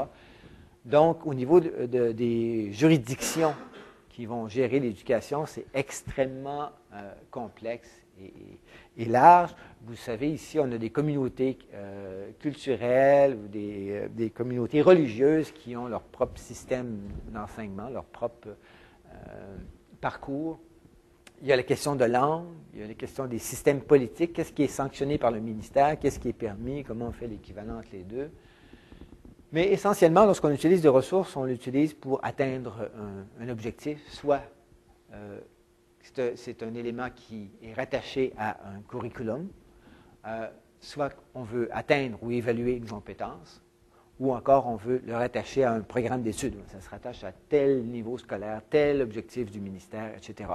Donc, 0.84 1.26
au 1.26 1.34
niveau 1.34 1.60
des 1.60 2.72
juridictions 2.72 3.54
qui 4.08 4.26
vont 4.26 4.48
gérer 4.48 4.80
l'éducation, 4.80 5.44
c'est 5.46 5.66
extrêmement 5.74 6.70
complexe 7.30 7.90
et, 8.96 9.04
large. 9.04 9.54
Vous 9.82 9.94
savez, 9.94 10.30
ici, 10.30 10.58
on 10.58 10.70
a 10.72 10.78
des 10.78 10.90
communautés 10.90 11.58
euh, 11.72 12.30
culturelles 12.38 13.34
ou 13.34 13.56
euh, 13.56 14.08
des, 14.10 14.30
communautés 14.30 14.82
religieuses 14.82 15.52
qui 15.52 15.76
ont 15.76 15.86
leur 15.86 16.02
propre 16.02 16.38
système 16.38 16.98
d'enseignement, 17.32 17.88
leur 17.88 18.04
propre 18.04 18.48
euh, 18.48 19.56
parcours. 20.00 20.58
Il 21.40 21.46
y 21.46 21.52
a 21.52 21.56
la 21.56 21.62
question 21.62 21.94
de 21.94 22.04
langue, 22.04 22.46
il 22.74 22.80
y 22.80 22.82
a 22.82 22.88
la 22.88 22.94
question 22.94 23.26
des 23.26 23.38
systèmes 23.38 23.80
politiques, 23.80 24.32
qu'est-ce 24.32 24.52
qui 24.52 24.64
est 24.64 24.66
sanctionné 24.66 25.18
par 25.18 25.30
le 25.30 25.38
ministère, 25.38 25.98
qu'est-ce 25.98 26.18
qui 26.18 26.30
est 26.30 26.32
permis, 26.32 26.82
comment 26.82 27.06
on 27.06 27.12
fait 27.12 27.28
l'équivalent 27.28 27.78
entre 27.78 27.90
les 27.92 28.02
deux? 28.02 28.30
Mais 29.52 29.72
essentiellement, 29.72 30.26
lorsqu'on 30.26 30.50
utilise 30.50 30.82
des 30.82 30.88
ressources, 30.88 31.36
on 31.36 31.44
l'utilise 31.44 31.94
pour 31.94 32.22
atteindre 32.24 32.90
un, 33.40 33.48
objectif, 33.48 33.98
soit 34.10 34.42
c'est 36.34 36.62
un 36.62 36.74
élément 36.74 37.08
qui 37.14 37.50
est 37.62 37.72
rattaché 37.74 38.32
à 38.38 38.58
un 38.68 38.80
curriculum. 38.88 39.48
Euh, 40.26 40.48
soit 40.80 41.12
on 41.34 41.42
veut 41.42 41.68
atteindre 41.72 42.18
ou 42.22 42.30
évaluer 42.30 42.74
une 42.74 42.86
compétence, 42.86 43.62
ou 44.20 44.32
encore 44.32 44.66
on 44.66 44.76
veut 44.76 45.02
le 45.06 45.14
rattacher 45.14 45.64
à 45.64 45.72
un 45.72 45.80
programme 45.80 46.22
d'études. 46.22 46.56
Ça 46.68 46.80
se 46.80 46.88
rattache 46.88 47.24
à 47.24 47.32
tel 47.32 47.84
niveau 47.84 48.18
scolaire, 48.18 48.62
tel 48.68 49.02
objectif 49.02 49.50
du 49.50 49.60
ministère, 49.60 50.12
etc. 50.16 50.50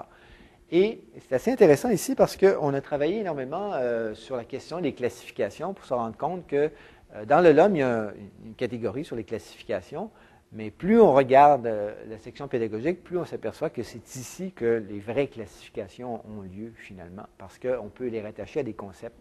Et 0.72 1.04
c'est 1.20 1.36
assez 1.36 1.52
intéressant 1.52 1.90
ici 1.90 2.16
parce 2.16 2.36
qu'on 2.36 2.74
a 2.74 2.82
travaillé 2.82 3.20
énormément 3.20 3.72
euh, 3.74 4.16
sur 4.16 4.36
la 4.36 4.44
question 4.44 4.82
des 4.82 4.94
classifications 4.94 5.74
pour 5.74 5.86
se 5.86 5.94
rendre 5.94 6.18
compte 6.18 6.48
que 6.48 6.72
euh, 7.16 7.26
dans 7.26 7.42
le 7.42 7.52
LOM, 7.52 7.76
il 7.76 7.80
y 7.80 7.84
a 7.84 8.12
une 8.46 8.56
catégorie 8.56 9.06
sur 9.06 9.16
les 9.16 9.24
classifications, 9.24 10.10
mais 10.54 10.72
plus 10.72 11.00
on 11.00 11.14
regarde 11.14 11.66
euh, 11.66 11.94
la 12.08 12.18
section 12.20 12.48
pédagogique, 12.48 13.04
plus 13.04 13.18
on 13.18 13.26
s'aperçoit 13.26 13.70
que 13.70 13.84
c'est 13.84 14.16
ici 14.16 14.52
que 14.52 14.84
les 14.88 15.00
vraies 15.00 15.28
classifications 15.28 16.22
ont 16.28 16.42
lieu 16.42 16.72
finalement, 16.76 17.26
parce 17.38 17.58
qu'on 17.58 17.90
peut 17.90 18.08
les 18.08 18.22
rattacher 18.22 18.62
à 18.62 18.64
des 18.64 18.74
concepts 18.74 19.20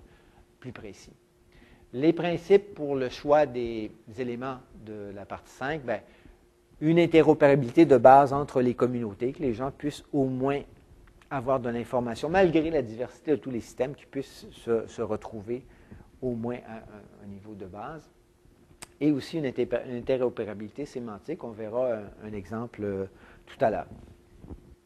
plus 0.61 0.73
précis. 0.73 1.13
Les 1.95 2.13
principes 2.13 2.75
pour 2.75 2.97
le 2.97 3.09
choix 3.09 3.47
des 3.47 3.91
éléments 4.19 4.59
de 4.85 5.11
la 5.15 5.27
partie 5.27 5.53
5, 5.53 5.83
bien, 5.83 6.01
une 6.81 6.99
interopérabilité 6.99 7.87
de 7.87 7.97
base 7.97 8.33
entre 8.33 8.61
les 8.61 8.75
communautés, 8.75 9.33
que 9.33 9.43
les 9.43 9.55
gens 9.55 9.71
puissent 9.71 10.05
au 10.13 10.25
moins 10.25 10.61
avoir 11.31 11.61
de 11.61 11.71
l'information, 11.71 12.29
malgré 12.29 12.71
la 12.71 12.83
diversité 12.83 13.31
de 13.33 13.37
tous 13.37 13.51
les 13.51 13.61
systèmes, 13.61 13.95
qui 13.95 14.05
puissent 14.05 14.47
se, 14.51 15.03
retrouver 15.03 15.65
au 16.21 16.33
moins 16.33 16.59
à 16.69 16.83
un 17.25 17.27
niveau 17.27 17.55
de 17.55 17.67
base 17.67 18.11
et 19.03 19.11
aussi 19.11 19.39
une, 19.39 19.47
interopérabilité 19.47 20.87
sémantique. 20.87 21.43
On 21.43 21.51
verra 21.51 21.99
un, 22.25 22.33
exemple 22.33 22.85
euh, 22.85 23.07
tout 23.47 23.63
à 23.63 23.69
l'heure. 23.69 23.89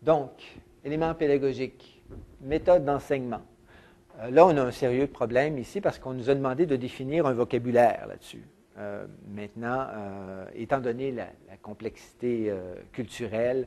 Donc, 0.00 0.30
éléments 0.82 1.14
pédagogiques, 1.14 2.02
méthode 2.40 2.86
d'enseignement. 2.86 3.42
Euh, 4.20 4.30
là, 4.30 4.46
on 4.46 4.56
a 4.56 4.62
un 4.62 4.70
sérieux 4.70 5.06
problème 5.06 5.58
ici 5.58 5.82
parce 5.82 5.98
qu'on 5.98 6.14
nous 6.14 6.30
a 6.30 6.34
demandé 6.34 6.64
de 6.64 6.76
définir 6.76 7.26
un 7.26 7.34
vocabulaire 7.34 8.06
là-dessus. 8.08 8.42
Euh, 8.78 9.06
maintenant, 9.28 9.86
étant 10.54 10.80
donné 10.80 11.12
la 11.12 11.28
complexité 11.60 12.52
culturelle, 12.92 13.66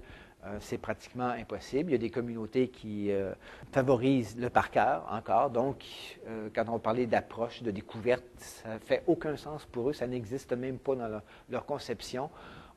c'est 0.60 0.78
pratiquement 0.78 1.28
impossible. 1.30 1.90
Il 1.90 1.94
y 1.94 1.96
a 1.96 2.00
des 2.00 2.10
communautés 2.10 2.70
qui 2.70 3.12
euh, 3.12 3.34
favorisent 3.72 4.38
le 4.38 4.50
par 4.50 4.72
cœur 4.72 5.06
encore. 5.12 5.50
Donc, 5.50 5.84
euh, 6.28 6.50
quand 6.56 6.66
on 6.70 6.80
parlait 6.80 7.06
d'approche, 7.08 7.62
de 7.62 7.72
découverte, 7.72 8.24
ça 8.38 8.76
ne 8.76 8.80
fait 8.80 9.04
aucun 9.08 9.36
sens 9.36 9.66
pour 9.66 9.90
eux. 9.90 9.94
Ça 9.94 10.08
n'existe 10.08 10.54
même 10.54 10.78
pas 10.78 10.96
dans 10.96 11.22
leur, 11.50 11.66
conception. 11.66 12.30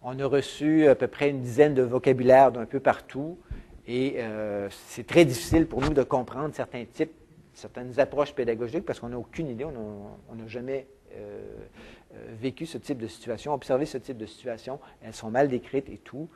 On 0.02 0.19
a 0.19 0.26
reçu 0.26 0.88
à 0.88 0.97
peu 0.97 1.07
près 1.07 1.31
une 1.31 1.40
dizaine 1.40 1.75
de 1.75 1.83
vocabulaires 1.83 2.50
d'un 2.50 2.66
peu 2.66 2.81
partout. 2.81 3.38
Et 3.87 4.19
c'est 4.71 5.07
très 5.07 5.25
difficile 5.25 5.66
pour 5.66 5.81
nous 5.81 5.92
de 5.92 6.02
comprendre 6.02 6.54
certains 6.54 6.85
types, 6.85 7.12
certaines 7.52 7.99
approches 8.00 8.35
pédagogiques 8.35 8.85
parce 8.85 8.99
qu'on 9.00 9.11
n'a 9.11 9.19
aucune 9.19 9.49
idée. 9.49 9.64
On 9.64 10.35
n'a 10.35 10.47
jamais 10.47 10.87
vécu 12.40 12.66
ce 12.66 12.78
type 12.78 12.99
de 12.99 13.07
situation, 13.07 13.54
observé 13.54 13.87
ce 13.87 13.99
type 13.99 14.19
de 14.19 14.26
situation. 14.26 14.81
Elles 15.02 15.14
sont 15.14 15.31
mal 15.31 15.49
décrites 15.49 15.88
et 15.88 15.99
tout. 15.99 16.28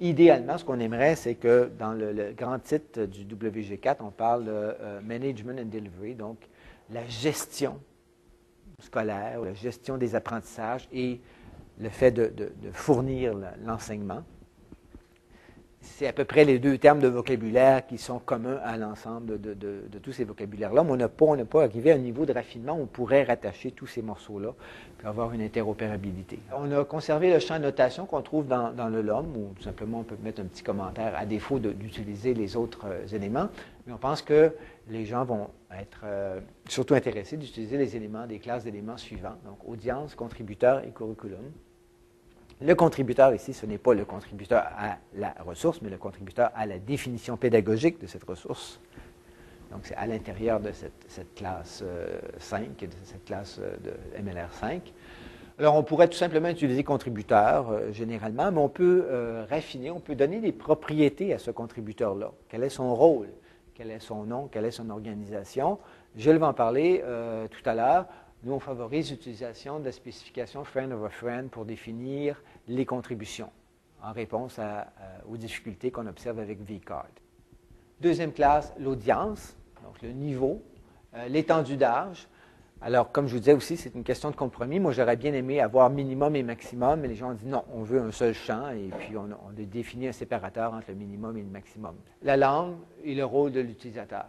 Idéalement, 0.00 0.56
ce 0.58 0.64
qu'on 0.64 0.78
aimerait, 0.78 1.16
c'est 1.16 1.34
que 1.34 1.70
dans 1.78 1.92
le, 1.92 2.32
grand 2.36 2.58
titre 2.60 3.04
du 3.04 3.24
WG4, 3.24 3.96
on 4.00 4.10
parle 4.10 4.44
de 4.44 4.50
euh, 4.50 5.00
Management 5.00 5.60
and 5.60 5.66
Delivery, 5.66 6.14
donc 6.14 6.38
la 6.90 7.06
gestion 7.06 7.80
scolaire, 8.80 9.40
la 9.40 9.54
gestion 9.54 9.96
des 9.96 10.14
apprentissages 10.14 10.88
et 10.92 11.20
le 11.80 11.88
fait 11.88 12.12
de 12.12 12.32
fournir 12.72 13.34
l'enseignement 13.64 14.22
c'est 15.80 16.06
à 16.06 16.12
peu 16.12 16.24
près 16.24 16.44
les 16.44 16.58
deux 16.58 16.76
termes 16.78 16.98
de 16.98 17.08
vocabulaire 17.08 17.86
qui 17.86 17.98
sont 17.98 18.18
communs 18.18 18.58
à 18.64 18.76
l'ensemble 18.76 19.40
de, 19.40 19.54
tous 20.02 20.12
ces 20.12 20.24
vocabulaires-là, 20.24 20.82
mais 20.82 20.90
on 20.90 20.96
n'a 20.96 21.08
pas, 21.08 21.36
pas, 21.44 21.64
arrivé 21.64 21.92
à 21.92 21.94
un 21.94 21.98
niveau 21.98 22.26
de 22.26 22.32
raffinement 22.32 22.74
où 22.74 22.82
on 22.82 22.86
pourrait 22.86 23.24
rattacher 23.24 23.70
tous 23.70 23.86
ces 23.86 24.02
morceaux-là 24.02 24.54
et 25.02 25.06
avoir 25.06 25.32
une 25.32 25.42
interopérabilité. 25.42 26.40
On 26.56 26.70
a 26.72 26.84
conservé 26.84 27.32
le 27.32 27.38
champ 27.38 27.58
de 27.58 27.64
notation 27.64 28.06
qu'on 28.06 28.22
trouve 28.22 28.46
dans, 28.46 28.88
le 28.88 29.02
LOM, 29.02 29.26
où 29.36 29.54
tout 29.54 29.62
simplement 29.62 30.00
on 30.00 30.04
peut 30.04 30.16
mettre 30.22 30.40
un 30.40 30.46
petit 30.46 30.62
commentaire 30.62 31.14
à 31.16 31.26
défaut 31.26 31.58
d'utiliser 31.58 32.34
les 32.34 32.56
autres 32.56 32.86
euh, 32.86 33.06
éléments, 33.08 33.48
mais 33.86 33.92
on 33.92 33.98
pense 33.98 34.22
que 34.22 34.52
les 34.88 35.04
gens 35.04 35.24
vont 35.24 35.48
être 35.78 36.00
euh, 36.04 36.40
surtout 36.68 36.94
intéressés 36.94 37.36
d'utiliser 37.36 37.76
les 37.76 37.96
éléments 37.96 38.26
des 38.26 38.38
classes 38.38 38.64
d'éléments 38.64 38.96
suivants, 38.96 39.36
donc 39.44 39.58
audience, 39.66 40.14
contributeur 40.14 40.82
et 40.84 40.90
curriculum. 40.90 41.42
Le 42.60 42.74
contributeur 42.74 43.32
ici, 43.32 43.52
ce 43.52 43.66
n'est 43.66 43.78
pas 43.78 43.94
le 43.94 44.04
contributeur 44.04 44.64
à 44.76 44.96
la 45.14 45.32
ressource, 45.46 45.80
mais 45.80 45.90
le 45.90 45.96
contributeur 45.96 46.50
à 46.56 46.66
la 46.66 46.78
définition 46.78 47.36
pédagogique 47.36 48.00
de 48.00 48.08
cette 48.08 48.24
ressource. 48.24 48.80
Donc, 49.70 49.82
c'est 49.84 49.94
à 49.94 50.06
l'intérieur 50.06 50.58
de 50.58 50.72
cette, 50.72 51.34
classe 51.36 51.84
5 52.38 52.62
euh, 52.62 52.86
de 52.86 52.92
cette 53.04 53.24
classe 53.24 53.60
euh, 53.60 53.76
de 53.76 54.22
MLR 54.22 54.52
5. 54.52 54.92
Alors, 55.60 55.76
on 55.76 55.84
pourrait 55.84 56.08
tout 56.08 56.16
simplement 56.16 56.48
utiliser 56.48 56.82
contributeur 56.82 57.70
euh, 57.70 57.92
généralement, 57.92 58.50
mais 58.50 58.58
on 58.58 58.68
peut 58.68 59.06
raffiner, 59.48 59.92
on 59.92 60.00
peut 60.00 60.16
donner 60.16 60.40
des 60.40 60.52
propriétés 60.52 61.34
à 61.34 61.38
ce 61.38 61.52
contributeur-là. 61.52 62.32
Quel 62.48 62.64
est 62.64 62.70
son 62.70 62.92
rôle? 62.92 63.28
Quel 63.74 63.92
est 63.92 64.00
son 64.00 64.24
nom? 64.24 64.48
Quelle 64.50 64.64
est 64.64 64.72
son 64.72 64.90
organisation? 64.90 65.78
Je 66.16 66.30
vais 66.30 66.42
en 66.44 66.54
parler 66.54 67.04
tout 67.50 67.70
à 67.70 67.74
l'heure. 67.74 68.06
Nous, 68.44 68.52
on 68.52 68.60
favorise 68.60 69.10
l'utilisation 69.10 69.80
de 69.80 69.86
la 69.86 69.92
spécification 69.92 70.62
friend 70.64 70.92
a 70.92 71.08
friend 71.08 71.50
pour 71.50 71.64
définir 71.64 72.40
les 72.68 72.86
contributions 72.86 73.50
en 74.00 74.12
réponse 74.12 74.60
aux 75.28 75.36
difficultés 75.36 75.90
qu'on 75.90 76.06
observe 76.06 76.38
avec 76.38 76.60
VCard. 76.60 77.08
Deuxième 78.00 78.32
classe, 78.32 78.72
l'audience, 78.78 79.56
donc 79.82 80.00
le 80.02 80.10
niveau, 80.10 80.62
euh, 81.14 81.26
l'étendue 81.26 81.76
d'âge. 81.76 82.28
Alors, 82.80 83.10
comme 83.10 83.26
je 83.26 83.32
vous 83.32 83.40
disais 83.40 83.54
aussi, 83.54 83.76
c'est 83.76 83.92
une 83.96 84.04
question 84.04 84.30
de 84.30 84.36
compromis. 84.36 84.78
Moi, 84.78 84.92
j'aurais 84.92 85.16
bien 85.16 85.34
aimé 85.34 85.60
avoir 85.60 85.90
minimum 85.90 86.36
et 86.36 86.44
maximum, 86.44 87.00
mais 87.00 87.08
les 87.08 87.16
gens 87.16 87.30
ont 87.30 87.34
dit 87.34 87.46
non, 87.46 87.64
on 87.72 87.82
veut 87.82 88.00
un 88.00 88.12
seul 88.12 88.34
champ 88.34 88.70
et 88.70 88.90
puis 89.00 89.16
on, 89.16 89.24
on 89.24 89.50
a 89.50 90.08
un 90.08 90.12
séparateur 90.12 90.74
entre 90.74 90.90
le 90.90 90.94
minimum 90.94 91.36
et 91.38 91.42
le 91.42 91.48
maximum. 91.48 91.96
La 92.22 92.36
langue 92.36 92.76
et 93.02 93.16
le 93.16 93.24
rôle 93.24 93.50
de 93.50 93.60
l'utilisateur. 93.60 94.26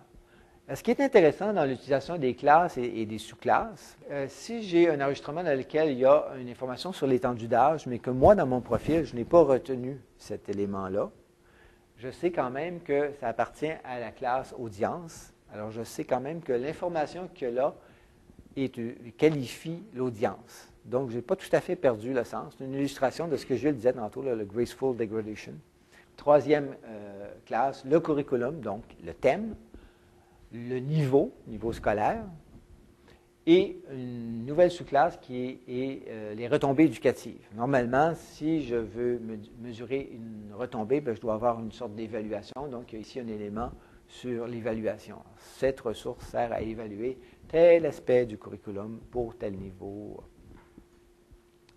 Euh, 0.69 0.75
ce 0.75 0.83
qui 0.83 0.91
est 0.91 1.01
intéressant 1.01 1.51
dans 1.51 1.65
l'utilisation 1.65 2.17
des 2.17 2.35
classes 2.35 2.77
et, 2.77 3.05
des 3.05 3.17
sous-classes, 3.17 3.97
euh, 4.11 4.27
si 4.29 4.61
j'ai 4.63 4.89
un 4.89 5.01
enregistrement 5.01 5.43
dans 5.43 5.57
lequel 5.57 5.91
il 5.91 5.99
y 5.99 6.05
a 6.05 6.27
une 6.39 6.49
information 6.49 6.93
sur 6.93 7.07
l'étendue 7.07 7.47
d'âge, 7.47 7.87
mais 7.87 7.97
que 7.99 8.11
moi, 8.11 8.35
dans 8.35 8.45
mon 8.45 8.61
profil, 8.61 9.03
je 9.03 9.15
n'ai 9.15 9.25
pas 9.25 9.41
retenu 9.41 9.99
cet 10.17 10.47
élément-là, 10.47 11.09
je 11.97 12.09
sais 12.11 12.31
quand 12.31 12.49
même 12.51 12.81
que 12.81 13.11
ça 13.19 13.29
appartient 13.29 13.73
à 13.83 13.99
la 13.99 14.11
classe 14.11 14.53
audience. 14.57 15.33
Alors, 15.53 15.71
je 15.71 15.83
sais 15.83 16.03
quand 16.03 16.19
même 16.21 16.41
que 16.41 16.53
l'information 16.53 17.27
a 17.41 17.49
là 17.49 17.75
euh, 18.57 18.67
qualifie 19.17 19.83
l'audience. 19.95 20.71
Donc, 20.85 21.09
je 21.09 21.15
n'ai 21.15 21.21
pas 21.21 21.35
tout 21.35 21.49
à 21.51 21.61
fait 21.61 21.75
perdu 21.75 22.13
le 22.13 22.23
sens. 22.23 22.53
C'est 22.57 22.65
une 22.65 22.75
illustration 22.75 23.27
de 23.27 23.37
ce 23.37 23.45
que 23.45 23.55
je 23.55 23.69
disais 23.69 23.93
tantôt, 23.93 24.21
le 24.21 24.45
graceful 24.45 24.95
degradation 24.95 25.53
troisième 26.15 26.75
classe, 27.45 27.85
le 27.85 27.97
curriculum, 28.01 28.59
donc 28.59 28.83
le 29.05 29.13
thème, 29.13 29.55
le 30.51 30.79
niveau, 30.79 31.33
niveau 31.47 31.71
scolaire, 31.73 32.25
et 33.45 33.81
une 33.91 34.45
nouvelle 34.45 34.69
sous-classe 34.69 35.17
qui 35.17 35.59
est, 35.67 36.03
euh, 36.07 36.35
les 36.35 36.47
retombées 36.47 36.83
éducatives. 36.83 37.41
Normalement, 37.55 38.13
si 38.13 38.61
je 38.61 38.75
veux 38.75 39.19
mesurer 39.59 40.11
une 40.13 40.53
retombée, 40.53 41.01
ben, 41.01 41.15
je 41.15 41.21
dois 41.21 41.33
avoir 41.33 41.59
une 41.59 41.71
sorte 41.71 41.95
d'évaluation. 41.95 42.67
Donc, 42.67 42.91
il 42.91 42.95
y 42.95 42.97
a 42.99 43.01
ici 43.01 43.19
un 43.19 43.27
élément 43.27 43.71
sur 44.07 44.45
l'évaluation. 44.45 45.17
Cette 45.37 45.79
ressource 45.79 46.25
sert 46.27 46.51
à 46.51 46.61
évaluer 46.61 47.17
tel 47.47 47.85
aspect 47.87 48.25
du 48.27 48.37
curriculum 48.37 48.99
pour 49.09 49.35
tel 49.35 49.55
niveau 49.55 50.23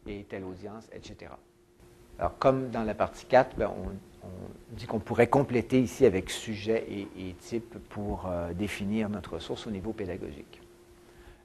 et 0.07 0.25
telle 0.25 0.45
audience, 0.45 0.89
etc. 0.93 1.33
Alors, 2.19 2.37
comme 2.39 2.71
dans 2.71 2.85
la 2.85 2.95
partie 2.95 3.25
4, 3.25 3.57
ben, 3.57 3.71
on, 3.71 3.93
dit 4.71 4.87
qu'on 4.87 5.01
pourrait 5.01 5.27
compléter 5.27 5.81
ici 5.81 6.07
avec 6.07 6.31
sujet 6.31 6.87
et, 6.89 7.35
type 7.41 7.77
pour 7.89 8.27
euh, 8.27 8.53
définir 8.53 9.09
notre 9.09 9.35
ressource 9.35 9.67
au 9.67 9.71
niveau 9.71 9.93
pédagogique. 9.93 10.61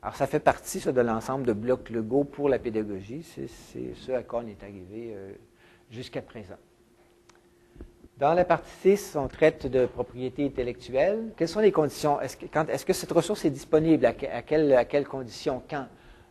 Alors, 0.02 0.16
ça 0.16 0.28
fait 0.28 0.40
partie 0.40 0.80
de 0.80 1.02
l'ensemble 1.02 1.46
de 1.46 1.54
blocs 1.54 1.90
Lego 1.90 2.24
pour 2.24 2.50
la 2.50 2.60
pédagogie. 2.60 3.24
C'est 3.24 3.48
ce 3.96 4.12
à 4.12 4.24
quoi 4.24 4.44
on 4.46 4.48
est 4.48 4.64
arrivé 4.64 5.12
euh, 5.14 5.34
jusqu'à 5.92 6.22
présent. 6.22 6.56
Dans 8.18 8.34
la 8.34 8.46
partie 8.46 8.98
6, 8.98 9.16
on 9.16 9.28
traite 9.28 9.68
de 9.68 9.86
propriété 9.86 10.46
intellectuelle. 10.46 11.34
Quelles 11.38 11.48
sont 11.48 11.60
les 11.60 11.72
conditions? 11.72 12.20
Est-ce 12.20 12.86
que, 12.86 12.94
cette 12.94 13.12
ressource 13.12 13.46
est 13.46 13.52
disponible? 13.52 14.06
À, 14.06 14.14
quelles 14.14 15.08
conditions? 15.08 15.62
Quand? 15.70 15.88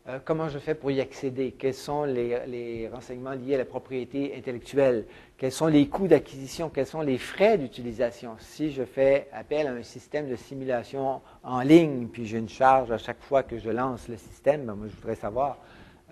Euh, 0.09 0.21
comment 0.25 0.49
je 0.49 0.61
fais 0.61 0.77
pour 0.77 0.93
y 0.93 1.01
accéder? 1.01 1.53
Quels 1.59 1.75
sont 1.75 2.05
les, 2.05 2.89
renseignements 2.93 3.33
liés 3.33 3.57
à 3.57 3.59
la 3.59 3.65
propriété 3.65 4.37
intellectuelle? 4.37 5.05
Quels 5.37 5.51
sont 5.51 5.67
les 5.67 5.89
coûts 5.89 6.07
d'acquisition? 6.07 6.71
Quels 6.71 6.87
sont 6.87 7.01
les 7.01 7.19
frais 7.19 7.59
d'utilisation? 7.59 8.37
Si 8.39 8.71
je 8.71 8.85
fais 8.85 9.27
appel 9.33 9.67
à 9.67 9.73
un 9.73 9.83
système 9.83 10.29
de 10.29 10.37
simulation 10.37 11.21
en 11.43 11.61
ligne, 11.61 12.07
puis 12.07 12.25
j'ai 12.25 12.39
une 12.39 12.49
charge 12.49 12.93
à 12.93 12.99
chaque 12.99 13.21
fois 13.21 13.43
que 13.43 13.59
je 13.59 13.69
lance 13.69 14.07
le 14.07 14.17
système, 14.17 14.65
ben, 14.65 14.77
moi, 14.77 14.87
je 14.89 14.95
voudrais 14.95 15.17
savoir 15.17 15.59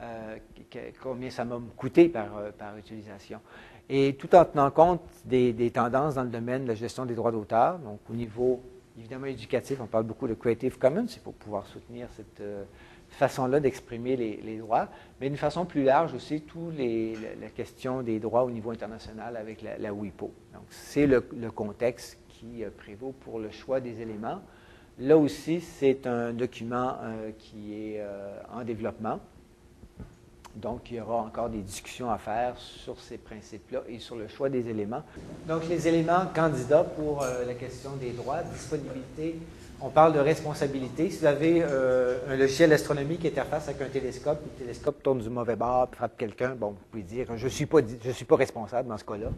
euh, 0.01 0.39
combien 1.01 1.31
ça 1.31 1.45
m'a 1.45 1.61
coûté 1.77 2.09
par, 2.09 2.37
euh, 2.37 2.51
par 2.51 2.77
utilisation 2.77 3.39
et 3.89 4.15
tout 4.15 4.35
en 4.35 4.45
tenant 4.45 4.71
compte 4.71 5.03
des, 5.25 5.71
tendances 5.71 6.15
dans 6.15 6.25
le 6.25 6.31
domaine 6.31 6.65
de 6.65 6.69
la 6.69 6.75
gestion 6.75 7.05
des 7.05 7.15
droits 7.15 7.31
d'auteur. 7.31 7.79
Donc, 7.79 8.01
au 8.11 8.15
niveau 8.15 8.61
évidemment 8.99 9.27
éducatif, 9.27 9.79
on 9.81 9.87
parle 9.87 10.05
beaucoup 10.05 10.27
de 10.27 10.35
Creative 10.35 10.79
Commons, 10.79 11.07
c'est 11.07 11.23
pour 11.23 11.35
pouvoir 11.35 11.67
soutenir 11.67 12.09
cette 12.17 12.41
façon-là 13.15 13.61
d'exprimer 13.61 14.17
les, 14.17 14.59
droits, 14.59 14.89
mais 15.21 15.29
d'une 15.29 15.39
façon 15.39 15.65
plus 15.65 15.85
large 15.85 16.15
aussi, 16.15 16.43
tout 16.43 16.71
les, 16.77 17.17
la, 17.41 17.49
question 17.49 18.03
des 18.03 18.19
droits 18.19 18.45
au 18.45 18.51
niveau 18.51 18.71
international 18.71 19.37
avec 19.37 19.63
la, 19.63 19.93
WIPO. 19.93 20.33
Donc, 20.53 20.65
c'est 20.71 21.07
le, 21.07 21.21
contexte 21.51 22.19
qui 22.29 22.65
euh, 22.65 22.71
prévaut 22.77 23.15
pour 23.21 23.39
le 23.39 23.51
choix 23.51 23.81
des 23.81 24.01
éléments. 24.01 24.41
Là 24.99 25.17
aussi, 25.17 25.61
c'est 25.61 26.07
un 26.07 26.33
document 26.33 26.97
euh, 27.03 27.31
qui 27.39 27.75
est 27.75 28.03
en 28.53 28.63
développement. 28.63 29.21
Donc, 30.55 30.91
il 30.91 30.99
y 30.99 31.01
aura 31.01 31.17
encore 31.17 31.49
des 31.51 31.63
discussions 31.63 32.11
à 32.11 32.19
faire 32.19 32.57
sur 32.59 33.01
ces 33.01 33.19
principes-là 33.19 33.83
et 33.89 33.99
sur 33.99 34.15
le 34.15 34.29
choix 34.29 34.49
des 34.49 34.69
éléments. 34.69 35.03
Donc, 35.49 35.69
les 35.69 35.89
éléments 35.89 36.27
candidats 36.33 36.85
pour 36.85 37.23
euh, 37.23 37.45
la 37.45 37.55
question 37.55 37.97
des 37.97 38.13
droits, 38.13 38.43
disponibilité, 38.43 39.41
on 39.81 39.91
parle 39.91 40.13
de 40.13 40.19
responsabilité. 40.19 41.11
Si 41.11 41.21
vous 41.21 41.27
avez 41.27 41.63
euh, 41.63 42.19
un 42.29 42.37
logiciel 42.37 42.71
d'astronomie 42.71 43.19
qui 43.19 43.29
interface 43.29 43.69
avec 43.69 43.83
un 43.83 43.89
télescope, 43.89 44.41
le 44.45 44.65
télescope 44.65 45.03
tourne 45.03 45.19
du 45.19 45.29
mauvais 45.29 45.57
bord, 45.57 45.89
frappe 45.93 46.17
quelqu'un, 46.17 46.55
bon, 46.55 46.71
vous 46.71 46.77
pouvez 46.91 47.03
dire, 47.03 47.27
je 47.37 47.45
ne 47.45 47.51
suis, 47.51 47.67
pas, 47.67 47.81
suis 48.13 48.25
pas 48.25 48.37
responsable 48.37 48.89
dans 48.89 48.99
ce 48.99 49.05
cas-là. 49.05 49.29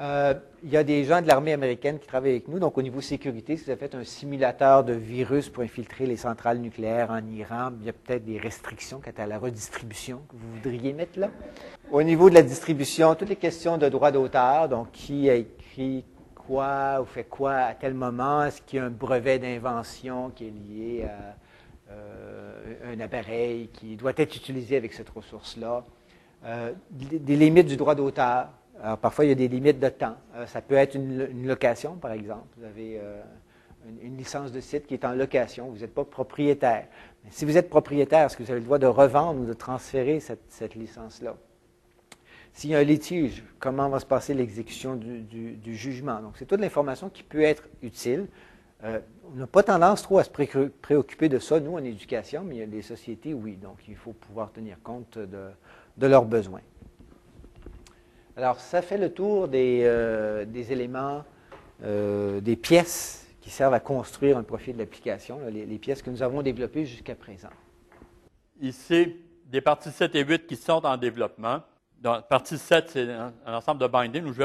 Euh, 0.00 0.34
il 0.64 0.70
y 0.70 0.76
a 0.76 0.82
des 0.82 1.04
gens 1.04 1.22
de 1.22 1.28
l'armée 1.28 1.52
américaine 1.52 2.00
qui 2.00 2.08
travaillent 2.08 2.32
avec 2.32 2.48
nous. 2.48 2.58
Donc, 2.58 2.76
au 2.76 2.82
niveau 2.82 3.00
sécurité, 3.00 3.56
si 3.56 3.64
vous 3.64 3.70
avez 3.70 3.78
fait 3.78 3.94
un 3.94 4.02
simulateur 4.02 4.82
de 4.82 4.92
virus 4.92 5.48
pour 5.48 5.62
infiltrer 5.62 6.06
les 6.06 6.16
centrales 6.16 6.58
nucléaires 6.58 7.10
en 7.10 7.24
Iran, 7.26 7.70
il 7.80 7.86
y 7.86 7.88
a 7.88 7.92
peut-être 7.92 8.24
des 8.24 8.38
restrictions 8.38 9.00
quant 9.04 9.22
à 9.22 9.26
la 9.26 9.38
redistribution 9.38 10.22
que 10.28 10.34
vous 10.34 10.56
voudriez 10.56 10.92
mettre 10.92 11.18
là. 11.20 11.30
Au 11.92 12.02
niveau 12.02 12.28
de 12.28 12.34
la 12.34 12.42
distribution, 12.42 13.14
toutes 13.14 13.28
les 13.28 13.36
questions 13.36 13.78
de 13.78 13.88
droit 13.88 14.10
d'auteur, 14.10 14.68
donc 14.68 14.90
qui 14.90 15.30
a 15.30 15.34
écrit 15.34 16.04
quoi 16.46 17.00
ou 17.00 17.04
fait 17.04 17.24
quoi 17.24 17.54
à 17.54 17.74
tel 17.74 17.94
moment, 17.94 18.44
est-ce 18.44 18.62
qu'il 18.62 18.78
y 18.78 18.82
a 18.82 18.84
un 18.86 18.90
brevet 18.90 19.38
d'invention 19.38 20.30
qui 20.30 20.46
est 20.46 20.50
lié 20.50 21.04
à 21.04 21.36
euh, 21.90 22.94
un 22.94 23.00
appareil 23.00 23.68
qui 23.68 23.96
doit 23.96 24.12
être 24.16 24.34
utilisé 24.34 24.76
avec 24.76 24.94
cette 24.94 25.10
ressource-là, 25.10 25.84
euh, 26.46 26.72
des 26.90 27.36
limites 27.36 27.66
du 27.66 27.76
droit 27.76 27.94
d'auteur. 27.94 28.48
Alors, 28.82 28.98
parfois, 28.98 29.26
il 29.26 29.28
y 29.28 29.32
a 29.32 29.34
des 29.34 29.48
limites 29.48 29.78
de 29.78 29.90
temps. 29.90 30.16
Euh, 30.34 30.46
ça 30.46 30.62
peut 30.62 30.76
être 30.76 30.94
une, 30.94 31.46
location, 31.46 31.96
par 31.96 32.12
exemple. 32.12 32.46
Vous 32.56 32.64
avez 32.64 33.00
une, 34.02 34.16
licence 34.16 34.50
de 34.50 34.60
site 34.60 34.86
qui 34.86 34.94
est 34.94 35.04
en 35.04 35.12
location. 35.12 35.68
Vous 35.68 35.80
n'êtes 35.80 35.94
pas 35.94 36.04
propriétaire. 36.04 36.86
Mais 37.22 37.30
si 37.30 37.44
vous 37.44 37.58
êtes 37.58 37.68
propriétaire, 37.68 38.26
est-ce 38.26 38.36
que 38.36 38.42
vous 38.42 38.50
avez 38.50 38.60
le 38.60 38.66
droit 38.66 38.78
de 38.78 38.86
revendre 38.86 39.42
ou 39.42 39.44
de 39.44 39.52
transférer 39.52 40.20
cette, 40.20 40.74
licence-là? 40.74 41.36
S'il 42.54 42.70
y 42.70 42.74
a 42.74 42.78
un 42.78 42.84
litige, 42.84 43.42
comment 43.58 43.88
va 43.88 43.98
se 43.98 44.06
passer 44.06 44.32
l'exécution 44.32 44.94
du, 44.94 45.74
jugement? 45.74 46.20
Donc, 46.20 46.34
c'est 46.36 46.46
toute 46.46 46.60
l'information 46.60 47.10
qui 47.10 47.24
peut 47.24 47.42
être 47.42 47.64
utile. 47.82 48.28
Euh, 48.84 49.00
on 49.32 49.36
n'a 49.36 49.46
pas 49.46 49.64
tendance 49.64 50.02
trop 50.02 50.18
à 50.18 50.24
se 50.24 50.30
préoccuper 50.30 51.28
de 51.28 51.40
ça, 51.40 51.58
nous, 51.58 51.74
en 51.74 51.82
éducation, 51.82 52.44
mais 52.44 52.56
il 52.56 52.58
y 52.58 52.62
a 52.62 52.66
des 52.66 52.82
sociétés, 52.82 53.34
oui. 53.34 53.56
Donc, 53.56 53.78
il 53.88 53.96
faut 53.96 54.12
pouvoir 54.12 54.52
tenir 54.52 54.76
compte 54.82 55.18
de 55.18 56.06
leurs 56.06 56.24
besoins. 56.24 56.60
Alors, 58.36 58.60
ça 58.60 58.82
fait 58.82 58.98
le 58.98 59.12
tour 59.12 59.48
des, 59.48 59.82
euh, 59.84 60.44
éléments, 60.52 61.24
euh, 61.82 62.40
des 62.40 62.56
pièces 62.56 63.28
qui 63.40 63.50
servent 63.50 63.74
à 63.74 63.80
construire 63.80 64.38
un 64.38 64.42
profil 64.42 64.76
d'application, 64.76 65.40
les, 65.50 65.66
les, 65.66 65.78
pièces 65.78 66.02
que 66.02 66.10
nous 66.10 66.22
avons 66.22 66.42
développées 66.42 66.84
jusqu'à 66.84 67.14
présent. 67.14 67.50
Ici, 68.60 69.16
des 69.46 69.60
parties 69.60 69.90
7 69.90 70.14
et 70.14 70.24
8 70.24 70.46
qui 70.46 70.56
sont 70.56 70.84
en 70.84 70.96
développement. 70.96 71.60
Dans 72.04 72.20
partie 72.20 72.58
7, 72.58 72.90
c'est 72.90 73.10
un, 73.10 73.32
ensemble 73.46 73.80
de 73.80 73.86
bindings 73.86 74.24
où 74.26 74.32
je 74.34 74.42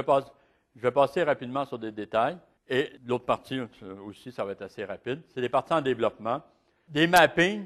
vais, 0.82 0.92
passer 0.92 1.24
rapidement 1.24 1.66
sur 1.66 1.78
des 1.78 1.92
détails. 1.92 2.38
Et 2.70 2.90
l'autre 3.06 3.26
partie 3.26 3.60
aussi, 4.08 4.32
ça 4.32 4.46
va 4.46 4.54
être 4.54 4.62
assez 4.62 4.86
rapide. 4.86 5.24
C'est 5.28 5.42
des 5.42 5.50
parties 5.50 5.74
en 5.74 5.82
développement. 5.82 6.42
Des 6.88 7.06
mappings, 7.06 7.66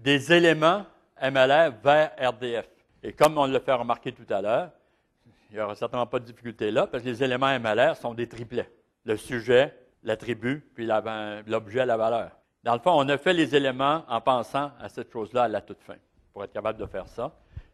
des 0.00 0.32
éléments 0.32 0.84
MLR 1.22 1.74
vers 1.80 2.10
RDF. 2.18 2.66
Et 3.04 3.12
comme 3.12 3.38
on 3.38 3.46
l'a 3.46 3.60
fait 3.60 3.72
remarquer 3.72 4.10
tout 4.10 4.26
à 4.34 4.42
l'heure, 4.42 4.70
il 5.50 5.56
n'y 5.56 5.62
aura 5.62 5.76
certainement 5.76 6.06
pas 6.06 6.18
de 6.18 6.24
difficulté 6.24 6.72
là, 6.72 6.88
parce 6.88 7.04
que 7.04 7.08
les 7.08 7.22
éléments 7.22 7.56
MLR 7.56 7.94
sont 7.94 8.14
des 8.14 8.28
triplets. 8.28 8.72
Le 9.04 9.16
sujet, 9.16 9.76
l'attribut, 10.02 10.68
puis 10.74 10.88
l'objet, 11.46 11.86
la 11.86 11.96
valeur. 11.96 12.32
Dans 12.64 12.74
le 12.74 12.80
fond, 12.80 12.94
on 12.96 13.08
a 13.08 13.16
fait 13.16 13.32
les 13.32 13.54
éléments 13.54 14.04
en 14.08 14.20
pensant 14.20 14.72
à 14.80 14.88
cette 14.88 15.12
chose-là 15.12 15.44
à 15.44 15.48
la 15.48 15.60
toute 15.60 15.82
fin, 15.84 15.96
pour 16.32 16.42
être 16.42 16.52
capable 16.52 16.80
de 16.80 16.86
faire 16.86 17.06
ça. 17.06 17.32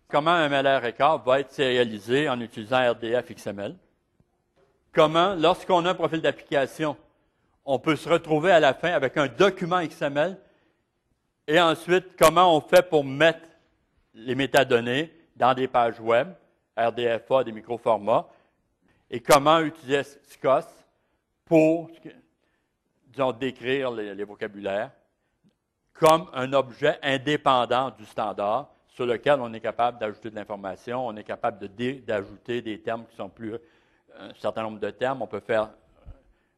Comment 0.09 0.31
un 0.31 0.49
MLR 0.49 0.83
record 0.83 1.25
va 1.25 1.41
être 1.41 1.51
sérialisé 1.51 2.29
en 2.29 2.41
utilisant 2.41 2.93
RDF 2.93 3.35
XML? 3.35 3.75
Comment, 4.93 5.35
lorsqu'on 5.35 5.85
a 5.85 5.91
un 5.91 5.95
profil 5.95 6.21
d'application, 6.21 6.97
on 7.65 7.81
peut 7.81 7.97
se 7.97 8.09
retrouver 8.09 8.53
à 8.53 8.61
la 8.61 8.73
fin 8.73 8.93
avec 8.93 9.17
un 9.17 9.27
document 9.27 9.85
XML? 9.85 10.39
Et 11.49 11.61
ensuite, 11.61 12.17
comment 12.17 12.57
on 12.57 12.61
fait 12.61 12.89
pour 12.89 13.05
mettre 13.05 13.41
les 14.15 14.37
métadonnées 14.37 15.13
dans 15.35 15.55
des 15.55 15.67
pages 15.67 15.99
web? 15.99 16.29
RDFA 16.77 17.43
des 17.43 17.53
microformats? 17.53 18.29
Et 19.11 19.21
comment 19.21 19.59
utiliser 19.59 20.05
SCOS 20.05 20.67
pour, 21.45 21.91
disons, 23.09 23.33
décrire 23.33 23.91
les, 23.91 24.25
vocabulaires 24.25 24.93
comme 25.93 26.29
un 26.33 26.53
objet 26.53 26.99
indépendant 27.03 27.91
du 27.91 28.05
standard 28.05 28.69
sur 28.97 29.05
lequel 29.05 29.41
on 29.41 29.53
est 29.53 29.61
capable 29.61 29.99
d'ajouter 29.99 30.31
de 30.31 30.35
l'information, 30.35 31.07
on 31.07 31.15
est 31.17 31.23
capable 31.23 31.69
d'ajouter 31.69 32.63
des 32.63 32.81
termes 32.81 33.05
qui 33.07 33.15
sont 33.15 33.29
plus 33.29 33.55
un 34.19 34.33
certain 34.35 34.63
nombre 34.63 34.81
de 34.81 34.89
termes. 34.89 35.21
On 35.21 35.27
peut 35.27 35.41
faire 35.41 35.69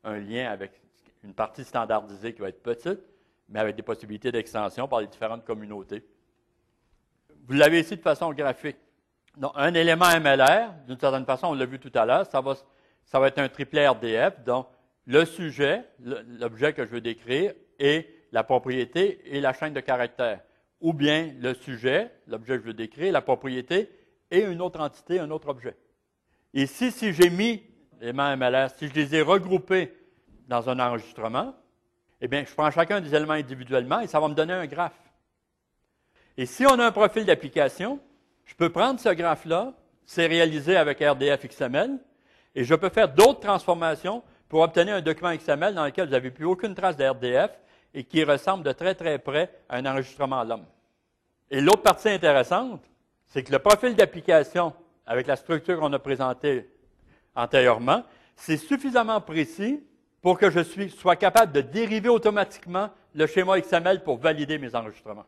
un 0.04 0.18
lien 0.18 0.48
avec 0.48 0.70
une 1.24 1.34
partie 1.34 1.64
standardisée 1.64 2.32
qui 2.32 2.40
va 2.40 2.50
être 2.50 2.62
petite, 2.62 3.00
mais 3.48 3.58
avec 3.58 3.74
des 3.74 3.82
possibilités 3.82 4.30
d'extension 4.30 4.86
par 4.86 5.00
les 5.00 5.08
différentes 5.08 5.44
communautés. 5.44 6.06
Vous 7.48 7.54
l'avez 7.54 7.80
ici 7.80 7.96
de 7.96 8.02
façon 8.02 8.32
graphique. 8.32 8.76
Donc, 9.36 9.52
un 9.56 9.74
élément 9.74 10.06
MLR, 10.06 10.74
d'une 10.86 10.98
certaine 10.98 11.24
façon, 11.24 11.48
on 11.48 11.54
l'a 11.54 11.66
vu 11.66 11.80
tout 11.80 11.92
à 11.94 12.06
l'heure, 12.06 12.24
ça 12.30 12.40
va, 12.40 12.54
ça 13.04 13.18
va 13.18 13.26
être 13.26 13.38
un 13.40 13.48
triplet 13.48 13.88
RDF. 13.88 14.44
Donc, 14.44 14.68
le 15.06 15.24
sujet, 15.24 15.84
l'objet 15.98 16.72
que 16.72 16.84
je 16.84 16.90
veux 16.90 17.00
décrire, 17.00 17.52
et 17.80 18.26
la 18.30 18.44
propriété 18.44 19.36
et 19.36 19.40
la 19.40 19.52
chaîne 19.52 19.72
de 19.72 19.80
caractères. 19.80 20.40
Ou 20.80 20.92
bien 20.92 21.32
le 21.40 21.54
sujet, 21.54 22.10
l'objet 22.26 22.56
que 22.56 22.62
je 22.62 22.66
veux 22.68 22.74
décrire, 22.74 23.12
la 23.12 23.22
propriété 23.22 23.90
et 24.30 24.42
une 24.42 24.60
autre 24.60 24.80
entité, 24.80 25.18
un 25.18 25.30
autre 25.30 25.48
objet. 25.48 25.76
Ici, 26.54 26.92
si 26.92 27.12
j'ai 27.12 27.30
mis 27.30 27.62
l'élément 28.00 28.36
MLR, 28.36 28.70
si 28.76 28.88
je 28.88 28.94
les 28.94 29.14
ai 29.16 29.22
regroupés 29.22 29.92
dans 30.46 30.68
un 30.68 30.78
enregistrement, 30.78 31.54
eh 32.20 32.28
bien, 32.28 32.44
je 32.44 32.54
prends 32.54 32.70
chacun 32.70 33.00
des 33.00 33.14
éléments 33.14 33.34
individuellement 33.34 34.00
et 34.00 34.06
ça 34.06 34.20
va 34.20 34.28
me 34.28 34.34
donner 34.34 34.52
un 34.52 34.66
graphe. 34.66 34.98
Et 36.36 36.46
si 36.46 36.64
on 36.66 36.78
a 36.78 36.86
un 36.86 36.92
profil 36.92 37.24
d'application, 37.24 38.00
je 38.44 38.54
peux 38.54 38.70
prendre 38.70 39.00
ce 39.00 39.08
graphe-là, 39.08 39.74
c'est 40.04 40.26
réalisé 40.26 40.76
avec 40.76 41.00
RDF 41.00 41.46
XML, 41.46 41.98
Et 42.54 42.64
je 42.64 42.74
peux 42.74 42.88
faire 42.88 43.12
d'autres 43.12 43.40
transformations 43.40 44.22
pour 44.48 44.60
obtenir 44.60 44.94
un 44.94 45.02
document 45.02 45.34
XML 45.36 45.74
dans 45.74 45.84
lequel 45.84 46.06
vous 46.06 46.12
n'avez 46.12 46.30
plus 46.30 46.46
aucune 46.46 46.74
trace 46.74 46.96
de 46.96 47.04
RDF 47.04 47.50
et 47.94 48.04
qui 48.04 48.24
ressemble 48.24 48.64
de 48.64 48.72
très 48.72 48.94
très 48.94 49.18
près 49.18 49.50
à 49.68 49.76
un 49.76 49.86
enregistrement 49.86 50.40
à 50.40 50.44
l'homme. 50.44 50.66
Et 51.50 51.60
l'autre 51.60 51.82
partie 51.82 52.08
intéressante, 52.08 52.82
c'est 53.26 53.42
que 53.42 53.52
le 53.52 53.58
profil 53.58 53.94
d'application 53.94 54.72
avec 55.06 55.26
la 55.26 55.36
structure 55.36 55.78
qu'on 55.78 55.92
a 55.92 55.98
présentée 55.98 56.68
antérieurement, 57.34 58.04
c'est 58.36 58.56
suffisamment 58.56 59.20
précis 59.20 59.82
pour 60.20 60.38
que 60.38 60.50
je 60.50 60.88
sois 60.88 61.16
capable 61.16 61.52
de 61.52 61.60
dériver 61.60 62.08
automatiquement 62.08 62.90
le 63.14 63.26
schéma 63.26 63.60
XML 63.60 64.02
pour 64.02 64.18
valider 64.18 64.58
mes 64.58 64.74
enregistrements. 64.74 65.24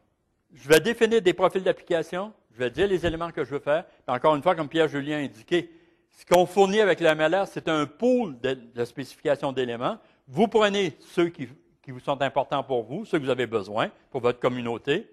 Je 0.52 0.68
vais 0.68 0.80
définir 0.80 1.22
des 1.22 1.32
profils 1.32 1.62
d'application, 1.62 2.32
je 2.52 2.58
vais 2.58 2.70
dire 2.70 2.88
les 2.88 3.06
éléments 3.06 3.30
que 3.30 3.44
je 3.44 3.50
veux 3.50 3.60
faire. 3.60 3.84
encore 4.06 4.34
une 4.34 4.42
fois, 4.42 4.54
comme 4.54 4.68
Pierre-Julien 4.68 5.18
a 5.18 5.20
indiqué, 5.20 5.70
ce 6.10 6.26
qu'on 6.26 6.44
fournit 6.44 6.80
avec 6.80 7.00
le 7.00 7.14
MLR, 7.14 7.46
c'est 7.46 7.68
un 7.68 7.86
pool 7.86 8.38
de, 8.40 8.84
spécification 8.84 9.52
d'éléments. 9.52 9.98
Vous 10.26 10.48
prenez 10.48 10.96
ceux 11.00 11.28
qui, 11.28 11.48
qui 11.82 11.90
vous 11.90 12.00
sont 12.00 12.20
importants 12.22 12.62
pour 12.62 12.82
vous, 12.82 13.04
ceux 13.04 13.18
que 13.18 13.24
vous 13.24 13.30
avez 13.30 13.46
besoin 13.46 13.90
pour 14.10 14.20
votre 14.20 14.38
communauté. 14.38 15.08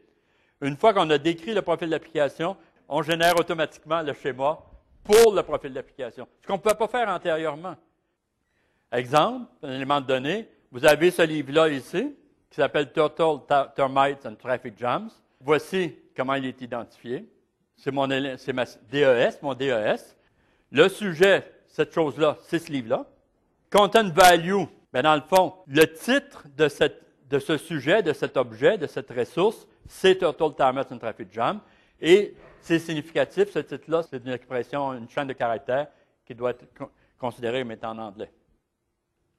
Une 0.61 0.77
fois 0.77 0.93
qu'on 0.93 1.09
a 1.09 1.17
décrit 1.17 1.53
le 1.53 1.61
profil 1.61 1.89
d'application, 1.89 2.57
on 2.89 3.01
génère 3.01 3.39
automatiquement 3.39 4.01
le 4.01 4.13
schéma 4.13 4.59
pour 5.03 5.33
le 5.33 5.43
profil 5.43 5.73
d'application, 5.73 6.27
ce 6.41 6.47
qu'on 6.47 6.53
ne 6.53 6.59
pouvait 6.59 6.75
pas 6.75 6.87
faire 6.87 7.07
antérieurement. 7.09 7.75
Exemple, 8.91 9.45
un 9.63 9.73
élément 9.73 10.01
de 10.01 10.05
données, 10.05 10.49
vous 10.71 10.85
avez 10.85 11.11
ce 11.11 11.21
livre-là 11.21 11.69
ici, 11.69 12.15
qui 12.49 12.55
s'appelle 12.55 12.91
Total 12.91 13.39
Termites 13.75 14.25
and 14.25 14.35
Traffic 14.35 14.77
Jams. 14.77 15.09
Voici 15.41 15.95
comment 16.15 16.33
il 16.35 16.45
est 16.45 16.61
identifié. 16.61 17.27
C'est 17.75 17.91
mon 17.91 18.07
c'est 18.37 18.53
ma 18.53 18.65
DES, 18.65 19.37
mon 19.41 19.53
DES. 19.53 20.15
Le 20.71 20.89
sujet, 20.89 21.51
cette 21.67 21.93
chose-là, 21.93 22.37
c'est 22.43 22.59
ce 22.59 22.71
livre-là. 22.71 23.05
Content 23.69 24.09
value, 24.09 24.63
bien 24.93 25.03
dans 25.03 25.15
le 25.15 25.21
fond, 25.21 25.53
le 25.67 25.85
titre 25.85 26.45
de, 26.55 27.39
ce 27.39 27.57
sujet, 27.57 28.01
de 28.03 28.13
cet 28.13 28.37
objet, 28.37 28.77
de 28.77 28.87
cette 28.87 29.09
ressource, 29.11 29.67
c'est 29.87 30.15
Total 30.15 30.53
Termites 30.55 30.91
and 30.91 30.97
Traffic 30.97 31.31
Jams. 31.31 31.59
Et 31.99 32.35
c'est 32.61 32.79
significatif, 32.79 33.51
ce 33.51 33.59
titre-là, 33.59 34.03
c'est 34.03 34.23
une 34.23 34.31
expression, 34.31 34.93
une 34.93 35.09
chaîne 35.09 35.27
de 35.27 35.33
caractères 35.33 35.87
qui 36.25 36.35
doit 36.35 36.51
être 36.51 36.65
considérée 37.17 37.61
comme 37.61 37.71
étant 37.71 37.91
en 37.91 37.99
anglais. 37.99 38.31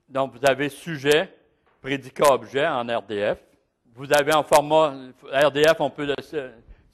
Donc, 0.09 0.33
vous 0.33 0.47
avez 0.47 0.69
sujet, 0.69 1.33
prédicat, 1.83 2.33
objet 2.33 2.67
en 2.67 2.83
RDF. 2.83 3.39
Vous 3.95 4.13
avez 4.13 4.33
en 4.33 4.43
format 4.43 4.95
RDF, 5.31 5.81
on 5.81 5.91
peut 5.91 6.07
le 6.07 6.15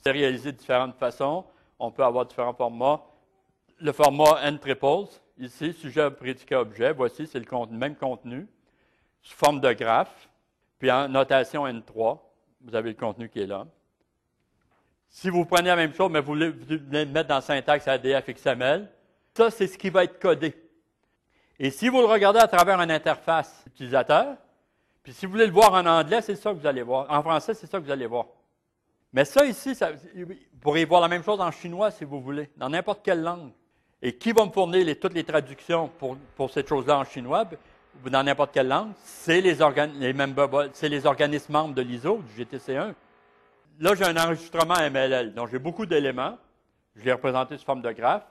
sérialiser 0.05 0.53
de 0.53 0.57
différentes 0.57 0.97
façons. 0.97 1.45
On 1.79 1.91
peut 1.91 2.05
avoir 2.05 2.27
différents 2.27 2.55
formats. 2.55 3.01
Le 3.79 3.93
format 3.93 4.41
N-triples, 4.45 5.09
ici, 5.39 5.73
sujet, 5.73 6.11
prédicat, 6.11 6.61
objet. 6.61 6.93
Voici, 6.93 7.27
c'est 7.27 7.39
le 7.39 7.67
même 7.77 7.97
contenu, 7.97 8.47
sous 9.23 9.37
forme 9.37 9.61
de 9.61 9.73
graphe. 9.73 10.29
Puis 10.79 10.91
en 10.91 11.09
notation 11.09 11.67
N3, 11.67 12.19
vous 12.63 12.75
avez 12.75 12.91
le 12.91 12.97
contenu 12.97 13.29
qui 13.29 13.41
est 13.41 13.47
là. 13.47 13.67
Si 15.09 15.31
vous 15.31 15.45
prenez 15.45 15.69
la 15.69 15.77
même 15.77 15.95
chose, 15.95 16.11
mais 16.11 16.21
vous 16.21 16.33
voulez, 16.33 16.53
le 16.69 17.05
mettre 17.05 17.29
dans 17.29 17.41
syntaxe 17.41 17.87
ADF 17.87 18.27
XML, 18.27 18.91
ça, 19.37 19.51
c'est 19.51 19.67
ce 19.67 19.79
qui 19.79 19.91
va 19.91 20.05
être 20.05 20.19
codé. 20.19 20.55
Et 21.59 21.71
si 21.71 21.89
vous 21.89 22.01
le 22.01 22.07
regardez 22.07 22.41
à 22.41 22.49
travers 22.49 22.81
une 22.81 22.91
interface 22.91 23.65
utilisateur, 23.67 24.37
puis 25.03 25.13
si 25.13 25.27
vous 25.27 25.33
voulez 25.33 25.47
le 25.47 25.53
voir 25.53 25.73
en 25.73 25.87
anglais, 25.87 26.21
c'est 26.23 26.35
ça 26.35 26.51
que 26.51 26.59
vous 26.59 26.67
allez 26.67 26.83
voir. 26.83 27.07
En 27.11 27.23
français, 27.23 27.55
c'est 27.55 27.67
ça 27.67 27.79
que 27.79 27.85
vous 27.85 27.91
allez 27.91 28.07
voir. 28.07 28.27
Mais 29.13 29.25
ça 29.25 29.45
ici, 29.45 29.73
vous 30.17 30.35
pourrez 30.61 30.85
voir 30.85 31.01
la 31.01 31.09
même 31.09 31.23
chose 31.23 31.41
en 31.41 31.51
chinois 31.53 31.91
si 31.93 32.05
vous 32.05 32.21
voulez, 32.21 32.51
dans 32.57 32.69
n'importe 32.69 33.05
quelle 33.05 33.23
langue. 33.23 33.53
Et 34.05 34.13
qui 34.13 34.31
va 34.31 34.45
me 34.45 34.51
fournir 34.51 34.87
toutes 35.01 35.15
les 35.15 35.25
traductions 35.25 35.91
pour, 35.99 36.51
cette 36.51 36.69
chose-là 36.69 36.99
en 36.99 37.05
chinois, 37.05 37.45
ou 38.05 38.11
dans 38.11 38.23
n'importe 38.23 38.53
quelle 38.53 38.69
langue? 38.69 38.91
C'est 39.03 39.41
les, 39.41 39.55
les, 39.55 41.07
organismes 41.07 41.53
membres 41.53 41.75
de 41.75 41.83
l'ISO, 41.83 42.23
du 42.23 42.45
GTC1 42.45 42.95
là, 43.81 43.95
j'ai 43.95 44.05
un 44.05 44.17
enregistrement 44.17 44.75
MLL. 44.75 45.35
Donc, 45.35 45.51
j'ai 45.51 45.59
beaucoup 45.59 45.87
d'éléments. 45.87 46.39
Je 46.97 47.05
l'ai 47.05 47.13
représenté 47.13 47.57
sous 47.57 47.65
forme 47.65 47.83
de 47.83 47.91
graphe. 47.93 48.25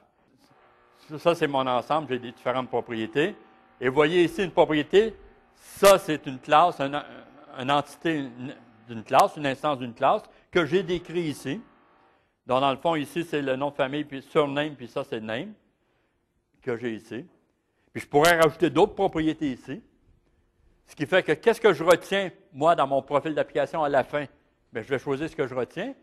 Ça, 1.17 1.36
c'est 1.36 1.47
mon 1.47 1.65
ensemble. 1.67 2.07
J'ai 2.09 2.19
des 2.19 2.31
différentes 2.31 2.69
propriétés. 2.69 3.36
Et 3.81 3.89
vous 3.89 3.95
voyez 3.95 4.23
ici 4.23 4.43
une 4.43 4.51
propriété. 4.51 5.15
Ça, 5.55 5.97
c'est 5.97 6.25
une 6.25 6.39
classe, 6.39 6.79
une, 6.79 7.71
entité 7.71 8.25
d'une 8.88 9.03
classe, 9.03 9.36
une 9.38 9.47
instance 9.47 9.79
d'une 9.79 9.93
classe 9.93 10.23
que 10.51 10.65
j'ai 10.65 10.83
décrit 10.83 11.21
ici. 11.21 11.62
Donc, 12.45 12.62
dans 12.62 12.71
le 12.71 12.77
fond, 12.77 12.95
ici, 12.95 13.23
c'est 13.23 13.41
le 13.41 13.55
nom 13.55 13.69
de 13.69 13.75
famille, 13.75 14.03
puis 14.03 14.21
surname, 14.21 14.75
puis 14.75 14.88
ça, 14.88 15.03
c'est 15.03 15.19
le 15.19 15.25
name 15.25 15.53
que 16.63 16.76
j'ai 16.78 16.95
ici. 16.95 17.26
Puis 17.91 18.02
je 18.02 18.08
pourrais 18.08 18.39
rajouter 18.39 18.69
d'autres 18.69 18.95
propriétés 18.95 19.52
ici. 19.52 19.84
Ce 20.88 20.95
qui 20.95 21.06
fait 21.06 21.23
que 21.23 21.34
qu'est-ce 21.34 21.62
que 21.62 21.73
je 21.73 21.84
retiens, 21.84 22.32
moi, 22.52 22.76
dans 22.76 22.88
mon 22.88 23.02
profil 23.02 23.36
d'application 23.36 23.84
à 23.84 23.89
la 23.89 24.04
fin? 24.04 24.26
Ben, 24.71 24.84
je 24.84 24.89
vais 24.89 24.99
choisir 24.99 25.30
ce 25.30 25.36
que 25.36 25.47
je 25.47 25.54
retiens. 25.54 25.93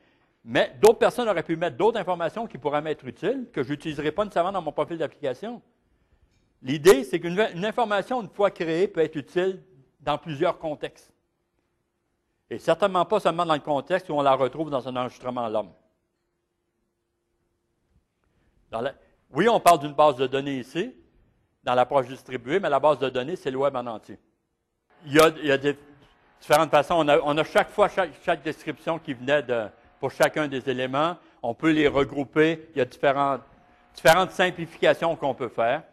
Mais 0.44 0.74
d'autres 0.80 0.98
personnes 0.98 1.28
auraient 1.28 1.42
pu 1.42 1.56
mettre 1.56 1.76
d'autres 1.76 1.98
informations 1.98 2.46
qui 2.46 2.56
pourraient 2.56 2.80
m'être 2.80 3.04
utiles, 3.06 3.48
que 3.52 3.62
je 3.62 3.70
n'utiliserai 3.70 4.12
pas 4.12 4.24
nécessairement 4.24 4.52
dans 4.52 4.62
mon 4.62 4.72
profil 4.72 4.96
d'application. 4.96 5.60
L'idée, 6.62 7.04
c'est 7.04 7.20
qu'une 7.20 7.38
information, 7.64 8.22
une 8.22 8.28
fois 8.28 8.50
créée, 8.50 8.88
peut 8.88 9.00
être 9.00 9.16
utile 9.16 9.62
dans 10.00 10.16
plusieurs 10.16 10.58
contextes. 10.58 11.12
Et 12.48 12.58
certainement 12.58 13.04
pas 13.04 13.20
seulement 13.20 13.46
dans 13.46 13.54
le 13.54 13.60
contexte 13.60 14.08
où 14.08 14.14
on 14.14 14.22
la 14.22 14.34
retrouve 14.34 14.70
dans 14.70 14.88
un 14.88 14.96
enregistrement 14.96 15.48
l'homme. 15.48 15.72
Oui, 19.32 19.48
on 19.48 19.60
parle 19.60 19.78
d'une 19.78 19.92
base 19.92 20.16
de 20.16 20.26
données 20.26 20.58
ici, 20.58 20.92
dans 21.62 21.74
l'approche 21.74 22.08
distribuée, 22.08 22.58
mais 22.58 22.68
la 22.68 22.80
base 22.80 22.98
de 22.98 23.08
données, 23.08 23.36
c'est 23.36 23.50
le 23.50 23.58
web 23.58 23.76
en 23.76 23.86
entier. 23.86 24.18
Il 25.06 25.14
y 25.14 25.20
a, 25.20 25.56
différentes 26.40 26.70
façons. 26.70 27.06
On 27.24 27.38
a, 27.38 27.44
chaque 27.44 27.70
fois 27.70 27.88
chaque, 27.88 28.42
description 28.42 28.98
qui 28.98 29.14
venait 29.14 29.44
pour 30.00 30.10
chacun 30.10 30.48
des 30.48 30.68
éléments. 30.68 31.16
On 31.42 31.54
peut 31.54 31.70
les 31.70 31.88
regrouper. 31.88 32.68
Il 32.74 32.78
y 32.78 32.80
a 32.80 32.84
différentes, 32.84 33.42
simplifications 34.32 35.14
qu'on 35.16 35.34
peut 35.34 35.48
faire. 35.48 35.84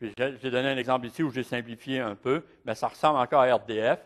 J'ai 0.00 0.50
donné 0.50 0.68
un 0.68 0.76
exemple 0.76 1.06
ici 1.06 1.22
où 1.22 1.30
j'ai 1.30 1.42
simplifié 1.42 2.00
un 2.00 2.14
peu, 2.14 2.44
mais 2.64 2.74
ça 2.74 2.88
ressemble 2.88 3.18
encore 3.18 3.42
à 3.42 3.54
RDF. 3.54 3.98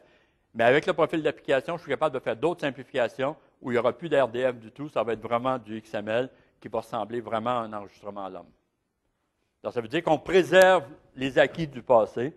Mais 0.55 0.65
avec 0.65 0.87
le 0.87 0.93
profil 0.93 1.23
d'application, 1.23 1.77
je 1.77 1.83
suis 1.83 1.91
capable 1.91 2.15
de 2.15 2.21
faire 2.21 2.37
d'autres 2.37 2.63
simplifications 2.63 3.37
où 3.61 3.71
il 3.71 3.75
n'y 3.75 3.79
aura 3.79 3.93
plus 3.93 4.09
d'RDF 4.09 4.57
du 4.57 4.73
tout. 4.73 4.89
Ça 4.89 5.03
va 5.03 5.13
être 5.13 5.23
vraiment 5.23 5.59
du 5.59 5.81
XML 5.81 6.31
qui 6.61 6.69
va 6.69 6.81
ressembler 6.81 7.21
vraiment 7.21 7.51
à 7.51 7.63
un 7.63 7.73
enregistrement 7.73 8.27
à 8.27 8.31
l'homme. 8.31 8.51
Donc, 9.63 9.73
ça 9.73 9.81
veut 9.81 9.89
dire 9.89 10.03
qu'on 10.03 10.19
préserve 10.19 10.85
les 11.17 11.39
acquis 11.39 11.67
du 11.67 11.83
passé. 11.83 12.35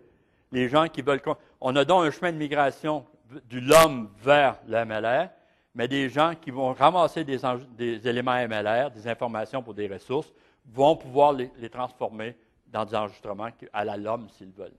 Les 0.52 0.68
gens 0.68 0.88
qui 0.88 1.02
veulent. 1.02 1.22
On 1.60 1.74
a 1.76 1.84
donc 1.84 2.04
un 2.04 2.10
chemin 2.10 2.32
de 2.32 2.36
migration 2.36 3.06
du 3.46 3.60
l'homme 3.60 4.10
vers 4.18 4.58
le 4.66 4.84
MLR, 4.84 5.28
mais 5.74 5.88
des 5.88 6.08
gens 6.08 6.34
qui 6.40 6.50
vont 6.50 6.72
ramasser 6.72 7.24
des, 7.24 8.08
éléments 8.08 8.46
MLR, 8.46 8.90
des 8.90 9.08
informations 9.08 9.62
pour 9.62 9.74
des 9.74 9.88
ressources, 9.88 10.32
vont 10.66 10.96
pouvoir 10.96 11.32
les, 11.32 11.50
transformer 11.70 12.36
dans 12.66 12.84
des 12.84 12.94
enregistrements 12.94 13.48
à 13.72 13.84
la 13.84 13.96
s'ils 14.36 14.52
veulent. 14.52 14.76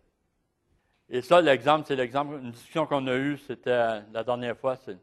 Et 1.10 1.22
ça, 1.22 1.42
l'exemple, 1.42 1.86
c'est 1.88 1.96
l'exemple, 1.96 2.40
une 2.42 2.52
discussion 2.52 2.86
qu'on 2.86 3.06
a 3.08 3.16
eue, 3.16 3.38
c'était 3.38 4.02
la 4.12 4.24
dernière 4.24 4.58
fois, 4.58 4.76
c'est 4.76 4.98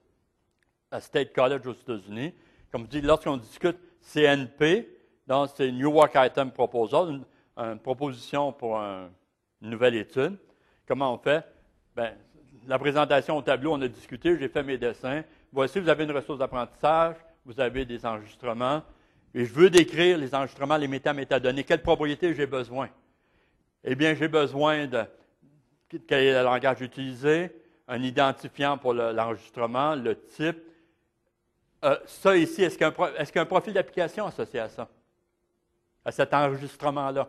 à 0.91 1.01
State 1.01 1.33
College 1.33 1.67
aux 1.67 1.73
États-Unis. 1.73 2.35
Comme 2.71 2.85
je 2.85 2.89
dis, 2.89 3.01
lorsqu'on 3.01 3.37
discute 3.37 3.79
CNP, 4.03 4.89
donc 5.27 5.51
c'est 5.55 5.71
New 5.71 5.91
Work 5.91 6.13
Item 6.17 6.51
Proposal, 6.51 7.21
une, 7.57 7.79
proposition 7.79 8.53
pour 8.53 8.77
une 8.77 9.11
nouvelle 9.61 9.95
étude. 9.95 10.37
Comment 10.87 11.15
on 11.15 11.19
fait? 11.19 11.45
Bien, 11.95 12.13
la 12.67 12.79
présentation 12.79 13.37
au 13.37 13.43
tableau, 13.43 13.73
on 13.73 13.81
a 13.81 13.89
discuté, 13.89 14.37
j'ai 14.39 14.49
fait 14.49 14.63
mes 14.63 14.79
dessins. 14.79 15.23
Voici, 15.53 15.79
vous 15.81 15.89
avez 15.89 16.05
une 16.05 16.13
ressource 16.13 16.39
d'apprentissage, 16.39 17.17
vous 17.45 17.61
avez 17.61 17.85
des 17.85 18.05
enregistrements, 18.05 18.83
et 19.35 19.45
je 19.45 19.53
veux 19.53 19.71
décrire 19.71 20.19
les 20.19 20.35
enregistrements, 20.35 20.77
les 20.77 20.89
méta-métadonnées. 20.89 21.65
Quelle 21.65 21.83
propriété 21.83 22.35
j'ai 22.35 22.47
besoin? 22.47 22.89
Eh 23.85 23.95
bien, 23.95 24.15
j'ai 24.15 24.29
besoin 24.29 24.87
de 24.87 25.05
quel 26.07 26.25
est 26.25 26.33
le 26.33 26.45
langage 26.45 26.81
utilisé, 26.81 27.51
un 27.89 28.03
identifiant 28.03 28.79
pour 28.79 28.95
l'enregistrement, 28.95 29.95
le, 29.95 30.19
type. 30.27 30.59
Euh, 31.85 31.97
ça 32.07 32.37
ici, 32.37 32.63
est-ce 32.63 32.77
qu'il 32.79 32.87
y 32.87 33.39
a 33.39 33.43
un 33.43 33.47
profil 33.47 33.73
d'application 33.73 34.27
associé 34.27 34.61
à 34.61 34.69
ça? 34.69 34.89
À 36.05 36.13
cet 36.13 36.33
enregistrement-là? 36.33 37.29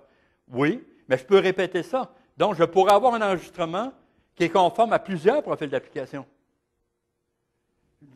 Oui, 0.50 0.84
mais 1.08 1.18
je 1.18 1.26
peux 1.26 1.40
répéter 1.40 1.84
ça. 1.84 2.12
Donc, 2.38 2.56
je 2.56 2.64
pourrais 2.64 2.94
avoir 2.94 3.14
un 3.16 3.22
enregistrement 3.22 3.92
qui 4.36 4.44
est 4.44 4.50
conforme 4.50 4.94
à 4.94 5.00
plusieurs 5.00 5.42
profils 5.42 5.70
d'application. 5.70 6.26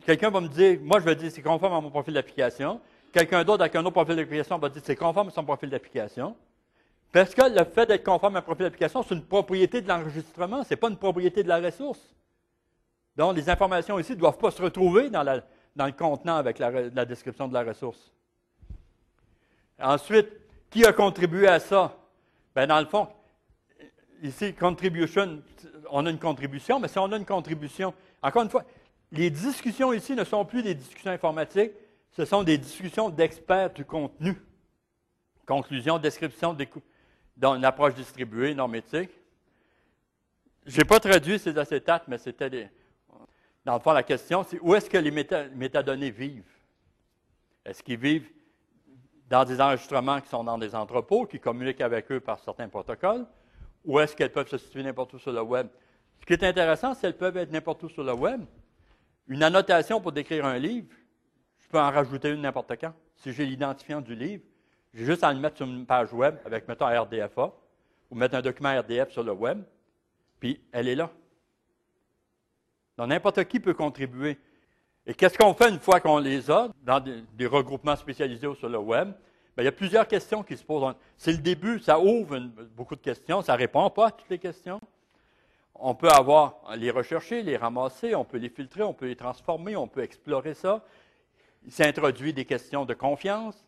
Quelqu'un 0.04 0.30
va 0.30 0.40
me 0.40 0.48
dire, 0.48 0.78
moi 0.82 1.00
je 1.00 1.04
vais 1.04 1.14
dire 1.14 1.30
c'est 1.30 1.42
conforme 1.42 1.72
à 1.72 1.80
mon 1.80 1.90
profil 1.90 2.14
d'application. 2.14 2.80
Quelqu'un 3.12 3.42
d'autre 3.42 3.62
avec 3.62 3.74
un 3.74 3.80
autre 3.80 3.92
profil 3.92 4.16
d'application 4.16 4.58
va 4.58 4.68
dire 4.68 4.82
c'est 4.84 4.96
conforme 4.96 5.28
à 5.28 5.30
son 5.30 5.44
profil 5.44 5.70
d'application. 5.70 6.36
Parce 7.10 7.34
que 7.34 7.42
le 7.42 7.64
fait 7.64 7.86
d'être 7.86 8.04
conforme 8.04 8.36
à 8.36 8.40
un 8.40 8.42
profil 8.42 8.64
d'application, 8.64 9.02
c'est 9.02 9.14
une 9.14 9.24
propriété 9.24 9.80
de 9.80 9.88
l'enregistrement, 9.88 10.62
ce 10.62 10.70
n'est 10.70 10.76
pas 10.76 10.88
une 10.88 10.98
propriété 10.98 11.42
de 11.42 11.48
la 11.48 11.58
ressource. 11.58 12.00
Donc, 13.16 13.34
les 13.34 13.48
informations 13.48 13.98
ici 13.98 14.12
ne 14.12 14.18
doivent 14.18 14.38
pas 14.38 14.50
se 14.50 14.62
retrouver 14.62 15.08
dans, 15.08 15.24
le 15.86 15.92
contenant 15.92 16.36
avec 16.36 16.58
la 16.58 17.04
description 17.04 17.48
de 17.48 17.54
la 17.54 17.62
ressource. 17.62 18.12
Ensuite, 19.80 20.28
qui 20.70 20.84
a 20.84 20.92
contribué 20.92 21.46
à 21.46 21.60
ça? 21.60 21.96
Ben, 22.54 22.66
dans 22.66 22.80
le 22.80 22.86
fond, 22.86 23.08
ici, 24.22 24.52
contribution, 24.54 25.42
on 25.90 26.04
a 26.06 26.10
une 26.10 26.18
contribution, 26.18 26.80
mais 26.80 26.88
si 26.88 26.98
on 26.98 27.10
a 27.12 27.16
une 27.16 27.24
contribution, 27.24 27.94
encore 28.22 28.42
une 28.42 28.50
fois, 28.50 28.64
les 29.12 29.30
discussions 29.30 29.92
ici 29.92 30.14
ne 30.14 30.24
sont 30.24 30.44
plus 30.44 30.62
des 30.62 30.74
discussions 30.74 31.12
informatiques, 31.12 31.72
ce 32.10 32.24
sont 32.24 32.42
des 32.42 32.58
discussions 32.58 33.08
d'experts 33.08 33.72
du 33.72 33.84
contenu. 33.84 34.34
Conclusion, 35.46 35.98
description 35.98 36.54
d'une 37.36 37.64
approche 37.64 37.94
distribuée, 37.94 38.54
normétique. 38.54 39.10
Je 40.66 40.78
n'ai 40.78 40.84
pas 40.84 41.00
traduit 41.00 41.38
ces 41.38 41.56
acétates, 41.56 42.06
mais 42.08 42.18
c'était 42.18 42.50
des. 42.50 42.68
Dans 43.68 43.74
le 43.74 43.80
fond, 43.80 43.92
la 43.92 44.02
question, 44.02 44.44
c'est 44.44 44.58
où 44.62 44.74
est-ce 44.74 44.88
que 44.88 44.96
les 44.96 45.10
métadonnées 45.10 46.10
vivent? 46.10 46.50
Est-ce 47.66 47.82
qu'ils 47.82 47.98
vivent 47.98 48.30
dans 49.28 49.44
des 49.44 49.60
enregistrements 49.60 50.22
qui 50.22 50.28
sont 50.30 50.42
dans 50.42 50.56
des 50.56 50.74
entrepôts, 50.74 51.26
qui 51.26 51.38
communiquent 51.38 51.82
avec 51.82 52.10
eux 52.10 52.18
par 52.18 52.38
certains 52.38 52.66
protocoles, 52.70 53.26
ou 53.84 54.00
est-ce 54.00 54.16
qu'elles 54.16 54.32
peuvent 54.32 54.48
se 54.48 54.56
situer 54.56 54.82
n'importe 54.82 55.12
où 55.12 55.18
sur 55.18 55.32
le 55.32 55.42
web? 55.42 55.66
Ce 56.18 56.24
qui 56.24 56.32
est 56.32 56.44
intéressant, 56.44 56.94
c'est 56.94 57.02
qu'elles 57.02 57.18
peuvent 57.18 57.36
être 57.36 57.52
n'importe 57.52 57.82
où 57.82 57.90
sur 57.90 58.02
le 58.02 58.14
web. 58.14 58.40
Une 59.26 59.42
annotation 59.42 60.00
pour 60.00 60.12
décrire 60.12 60.46
un 60.46 60.56
livre, 60.56 60.88
je 61.58 61.68
peux 61.68 61.78
en 61.78 61.90
rajouter 61.90 62.30
une 62.30 62.40
n'importe 62.40 62.72
quand. 62.80 62.94
Si 63.16 63.34
j'ai 63.34 63.44
l'identifiant 63.44 64.00
du 64.00 64.14
livre, 64.14 64.44
j'ai 64.94 65.04
juste 65.04 65.22
à 65.24 65.30
le 65.30 65.40
mettre 65.40 65.58
sur 65.58 65.66
une 65.66 65.84
page 65.84 66.10
web 66.14 66.36
avec, 66.46 66.66
mettons, 66.68 66.86
RDFA, 66.86 67.52
ou 68.10 68.14
mettre 68.14 68.34
un 68.34 68.40
document 68.40 68.80
RDF 68.80 69.10
sur 69.10 69.24
le 69.24 69.32
web, 69.32 69.62
puis 70.40 70.58
elle 70.72 70.88
est 70.88 70.94
là. 70.94 71.10
Donc, 72.98 73.08
n'importe 73.08 73.44
qui 73.44 73.60
peut 73.60 73.74
contribuer. 73.74 74.36
Et 75.06 75.14
qu'est-ce 75.14 75.38
qu'on 75.38 75.54
fait 75.54 75.70
une 75.70 75.78
fois 75.78 76.00
qu'on 76.00 76.18
les 76.18 76.50
a 76.50 76.68
dans 76.82 77.00
des, 77.00 77.46
regroupements 77.46 77.96
spécialisés 77.96 78.52
sur 78.56 78.68
le 78.68 78.78
web? 78.78 79.12
Bien, 79.56 79.62
il 79.62 79.64
y 79.64 79.68
a 79.68 79.72
plusieurs 79.72 80.06
questions 80.06 80.42
qui 80.42 80.56
se 80.56 80.64
posent. 80.64 80.94
C'est 81.16 81.32
le 81.32 81.38
début, 81.38 81.78
ça 81.78 82.00
ouvre 82.00 82.38
beaucoup 82.76 82.96
de 82.96 83.00
questions, 83.00 83.40
ça 83.40 83.54
ne 83.54 83.58
répond 83.58 83.88
pas 83.88 84.08
à 84.08 84.10
toutes 84.10 84.28
les 84.28 84.38
questions. 84.38 84.80
On 85.76 85.94
peut 85.94 86.08
avoir, 86.08 86.56
les 86.76 86.90
rechercher, 86.90 87.42
les 87.42 87.56
ramasser, 87.56 88.16
on 88.16 88.24
peut 88.24 88.38
les 88.38 88.48
filtrer, 88.48 88.82
on 88.82 88.92
peut 88.92 89.06
les 89.06 89.16
transformer, 89.16 89.76
on 89.76 89.86
peut 89.86 90.02
explorer 90.02 90.54
ça. 90.54 90.84
Il 91.64 91.72
s'introduit 91.72 92.32
des 92.32 92.44
questions 92.44 92.84
de 92.84 92.94
confiance. 92.94 93.64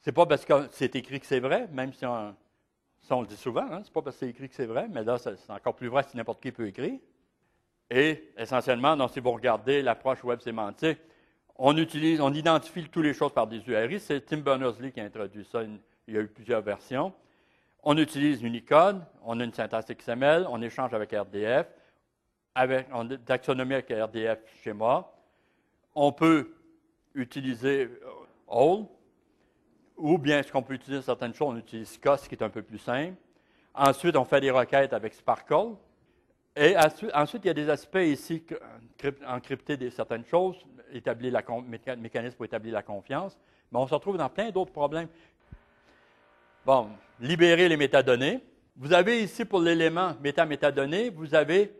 Ce 0.00 0.08
n'est 0.08 0.14
pas 0.14 0.24
parce 0.24 0.46
que 0.46 0.68
c'est 0.72 0.96
écrit 0.96 1.20
que 1.20 1.26
c'est 1.26 1.40
vrai, 1.40 1.68
même 1.70 1.92
si 1.92 2.06
on, 2.06 3.20
le 3.20 3.26
dit 3.26 3.36
souvent, 3.36 3.66
hein, 3.70 3.82
ce 3.82 3.88
n'est 3.88 3.92
pas 3.92 4.02
parce 4.02 4.16
que 4.16 4.20
c'est 4.20 4.30
écrit 4.30 4.48
que 4.48 4.54
c'est 4.54 4.66
vrai, 4.66 4.88
mais 4.90 5.04
là, 5.04 5.18
c'est 5.18 5.50
encore 5.50 5.76
plus 5.76 5.88
vrai 5.88 6.02
si 6.04 6.16
n'importe 6.16 6.42
qui 6.42 6.50
peut 6.50 6.66
écrire. 6.66 6.98
Et 7.90 8.30
essentiellement, 8.36 8.96
donc, 8.96 9.10
si 9.10 9.20
vous 9.20 9.32
regardez 9.32 9.82
l'approche 9.82 10.22
web 10.22 10.40
sémantique, 10.40 10.98
on 11.56 11.76
utilise, 11.76 12.20
on 12.20 12.32
identifie 12.32 12.88
toutes 12.88 13.04
les 13.04 13.12
choses 13.12 13.32
par 13.32 13.46
des 13.46 13.58
URI. 13.68 14.00
C'est 14.00 14.20
Tim 14.24 14.38
Berners-Lee 14.38 14.92
qui 14.92 15.00
a 15.00 15.04
introduit 15.04 15.44
ça. 15.44 15.62
Il 15.62 16.14
y 16.14 16.16
a 16.16 16.20
eu 16.20 16.28
plusieurs 16.28 16.62
versions. 16.62 17.12
On 17.82 17.96
utilise 17.96 18.42
Unicode, 18.42 19.02
on 19.24 19.40
a 19.40 19.44
une 19.44 19.52
syntaxe 19.52 19.86
XML, 19.90 20.46
on 20.48 20.60
échange 20.62 20.92
avec 20.94 21.12
RDF, 21.12 21.66
avec, 22.54 22.86
on 22.92 23.10
a 23.10 23.16
taxonomie 23.16 23.74
avec 23.74 23.90
RDF 23.90 24.38
schéma. 24.62 25.10
On 25.94 26.12
peut 26.12 26.54
utiliser 27.14 27.88
OL, 28.46 28.86
ou 29.96 30.18
bien 30.18 30.42
ce 30.42 30.52
qu'on 30.52 30.62
peut 30.62 30.74
utiliser 30.74 31.02
certaines 31.02 31.34
choses, 31.34 31.54
on 31.54 31.56
utilise 31.56 31.98
COS 31.98 32.28
qui 32.28 32.34
est 32.34 32.42
un 32.42 32.50
peu 32.50 32.62
plus 32.62 32.78
simple. 32.78 33.14
Ensuite, 33.74 34.16
on 34.16 34.24
fait 34.24 34.40
des 34.40 34.50
requêtes 34.50 34.92
avec 34.92 35.14
Sparkle. 35.14 35.74
Et 36.56 36.74
ensuite, 37.14 37.44
il 37.44 37.46
y 37.46 37.50
a 37.50 37.54
des 37.54 37.68
aspects 37.68 37.96
ici, 37.96 38.44
encrypter 39.26 39.90
certaines 39.90 40.24
choses, 40.24 40.56
établir 40.92 41.32
la, 41.32 41.44
mécanisme 41.96 42.36
pour 42.36 42.44
établir 42.44 42.74
la 42.74 42.82
confiance. 42.82 43.38
Mais 43.70 43.78
on 43.78 43.86
se 43.86 43.94
retrouve 43.94 44.16
dans 44.16 44.28
plein 44.28 44.50
d'autres 44.50 44.72
problèmes. 44.72 45.08
Bon, 46.66 46.88
libérer 47.20 47.68
les 47.68 47.76
métadonnées. 47.76 48.40
Vous 48.76 48.92
avez 48.92 49.22
ici 49.22 49.44
pour 49.44 49.60
l'élément 49.60 50.14
méta-métadonnées, 50.22 51.10
vous 51.10 51.34
avez 51.34 51.72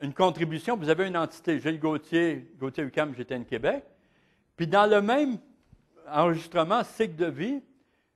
une 0.00 0.14
contribution, 0.14 0.76
vous 0.76 0.88
avez 0.88 1.06
une 1.06 1.16
entité. 1.16 1.60
Gilles 1.60 1.78
Gauthier, 1.78 2.52
Gauthier 2.58 2.84
UCAM, 2.84 3.14
GTN 3.14 3.44
Québec. 3.44 3.84
Puis 4.56 4.66
dans 4.66 4.86
le 4.86 5.00
même 5.00 5.38
enregistrement, 6.10 6.82
cycle 6.82 7.16
de 7.16 7.26
vie, 7.26 7.62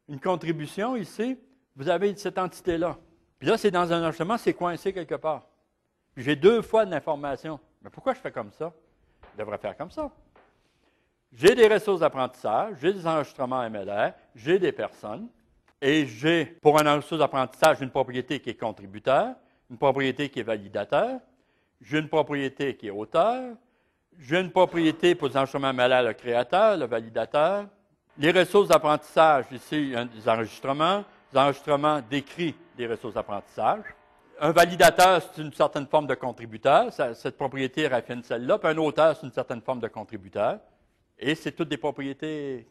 une 0.08 0.20
contribution 0.20 0.96
ici, 0.96 1.38
vous 1.76 1.88
avez 1.88 2.14
cette 2.16 2.38
entité-là. 2.38 2.98
Puis 3.38 3.48
là, 3.48 3.56
c'est 3.56 3.70
dans 3.70 3.92
un 3.92 4.02
enregistrement, 4.02 4.38
c'est 4.38 4.54
coincé 4.54 4.92
quelque 4.92 5.14
part. 5.14 5.46
J'ai 6.16 6.37
deux 6.37 6.62
fois 6.62 6.85
de 6.85 6.90
l'information. 6.90 7.59
Mais 7.83 7.90
pourquoi 7.90 8.14
je 8.14 8.20
fais 8.20 8.31
comme 8.31 8.53
ça? 8.53 8.72
Je 9.33 9.38
devrais 9.38 9.59
faire 9.59 9.77
comme 9.77 9.90
ça. 9.90 10.11
J'ai 11.33 11.55
des 11.55 11.66
ressources 11.66 12.01
d'apprentissage, 12.01 12.77
j'ai 12.81 12.92
des 12.92 13.07
enregistrements 13.07 13.68
MLR, 13.68 14.12
j'ai 14.35 14.59
des 14.59 14.72
personnes, 14.72 15.29
et 15.81 16.07
j'ai, 16.07 16.44
pour 16.44 16.79
un 16.79 16.96
ressource 16.96 17.18
d'apprentissage, 17.18 17.81
une 17.81 17.90
propriété 17.90 18.38
qui 18.38 18.51
est 18.51 18.55
contributeur, 18.55 19.35
une 19.70 19.79
propriété 19.79 20.29
qui 20.29 20.40
est 20.40 20.42
validateur, 20.42 21.20
j'ai 21.81 21.98
une 21.98 22.09
propriété 22.09 22.77
qui 22.77 22.88
est 22.88 22.90
auteur, 22.90 23.55
j'ai 24.18 24.40
une 24.40 24.51
propriété 24.51 25.14
pour 25.14 25.29
les 25.29 25.37
enregistrements 25.38 25.72
MLR, 25.72 26.03
le 26.03 26.12
créateur, 26.12 26.77
le 26.77 26.85
validateur. 26.85 27.66
Les 28.18 28.31
ressources 28.31 28.68
d'apprentissage, 28.68 29.46
ici, 29.53 29.94
des 30.14 30.29
enregistrements, 30.29 31.03
des 31.33 31.38
enregistrements 31.38 32.03
décrits 32.11 32.55
des 32.77 32.87
ressources 32.87 33.14
d'apprentissage 33.14 33.85
un 34.42 34.50
validateur, 34.50 35.22
c'est 35.22 35.40
une 35.40 35.52
certaine 35.52 35.87
forme 35.87 36.09
de 36.09 36.14
contributeur. 36.14 36.92
cette 36.92 37.37
propriété 37.37 37.87
raffine 37.87 38.24
celle-là. 38.24 38.59
Puis 38.59 38.68
un 38.68 38.76
auteur, 38.76 39.16
c'est 39.16 39.24
une 39.24 39.33
certaine 39.33 39.62
forme 39.62 39.78
de 39.78 39.87
contributeur. 39.87 40.59
Et 41.16 41.37
c'est 41.37 41.52
toutes 41.52 41.68
des 41.68 41.76
propriétés 41.76 42.66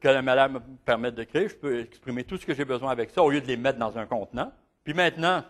que 0.00 0.08
la 0.08 0.20
malade 0.20 0.52
me 0.52 0.58
permet 0.84 1.12
de 1.12 1.22
créer. 1.22 1.48
Je 1.48 1.54
peux 1.54 1.78
exprimer 1.78 2.24
tout 2.24 2.36
ce 2.38 2.44
que 2.44 2.54
j'ai 2.54 2.64
besoin 2.64 2.90
avec 2.90 3.10
ça 3.10 3.22
au 3.22 3.30
lieu 3.30 3.40
de 3.40 3.46
les 3.46 3.56
mettre 3.56 3.78
dans 3.78 3.96
un 3.96 4.04
contenant. 4.04 4.52
Puis 4.82 4.94
maintenant, 4.94 5.44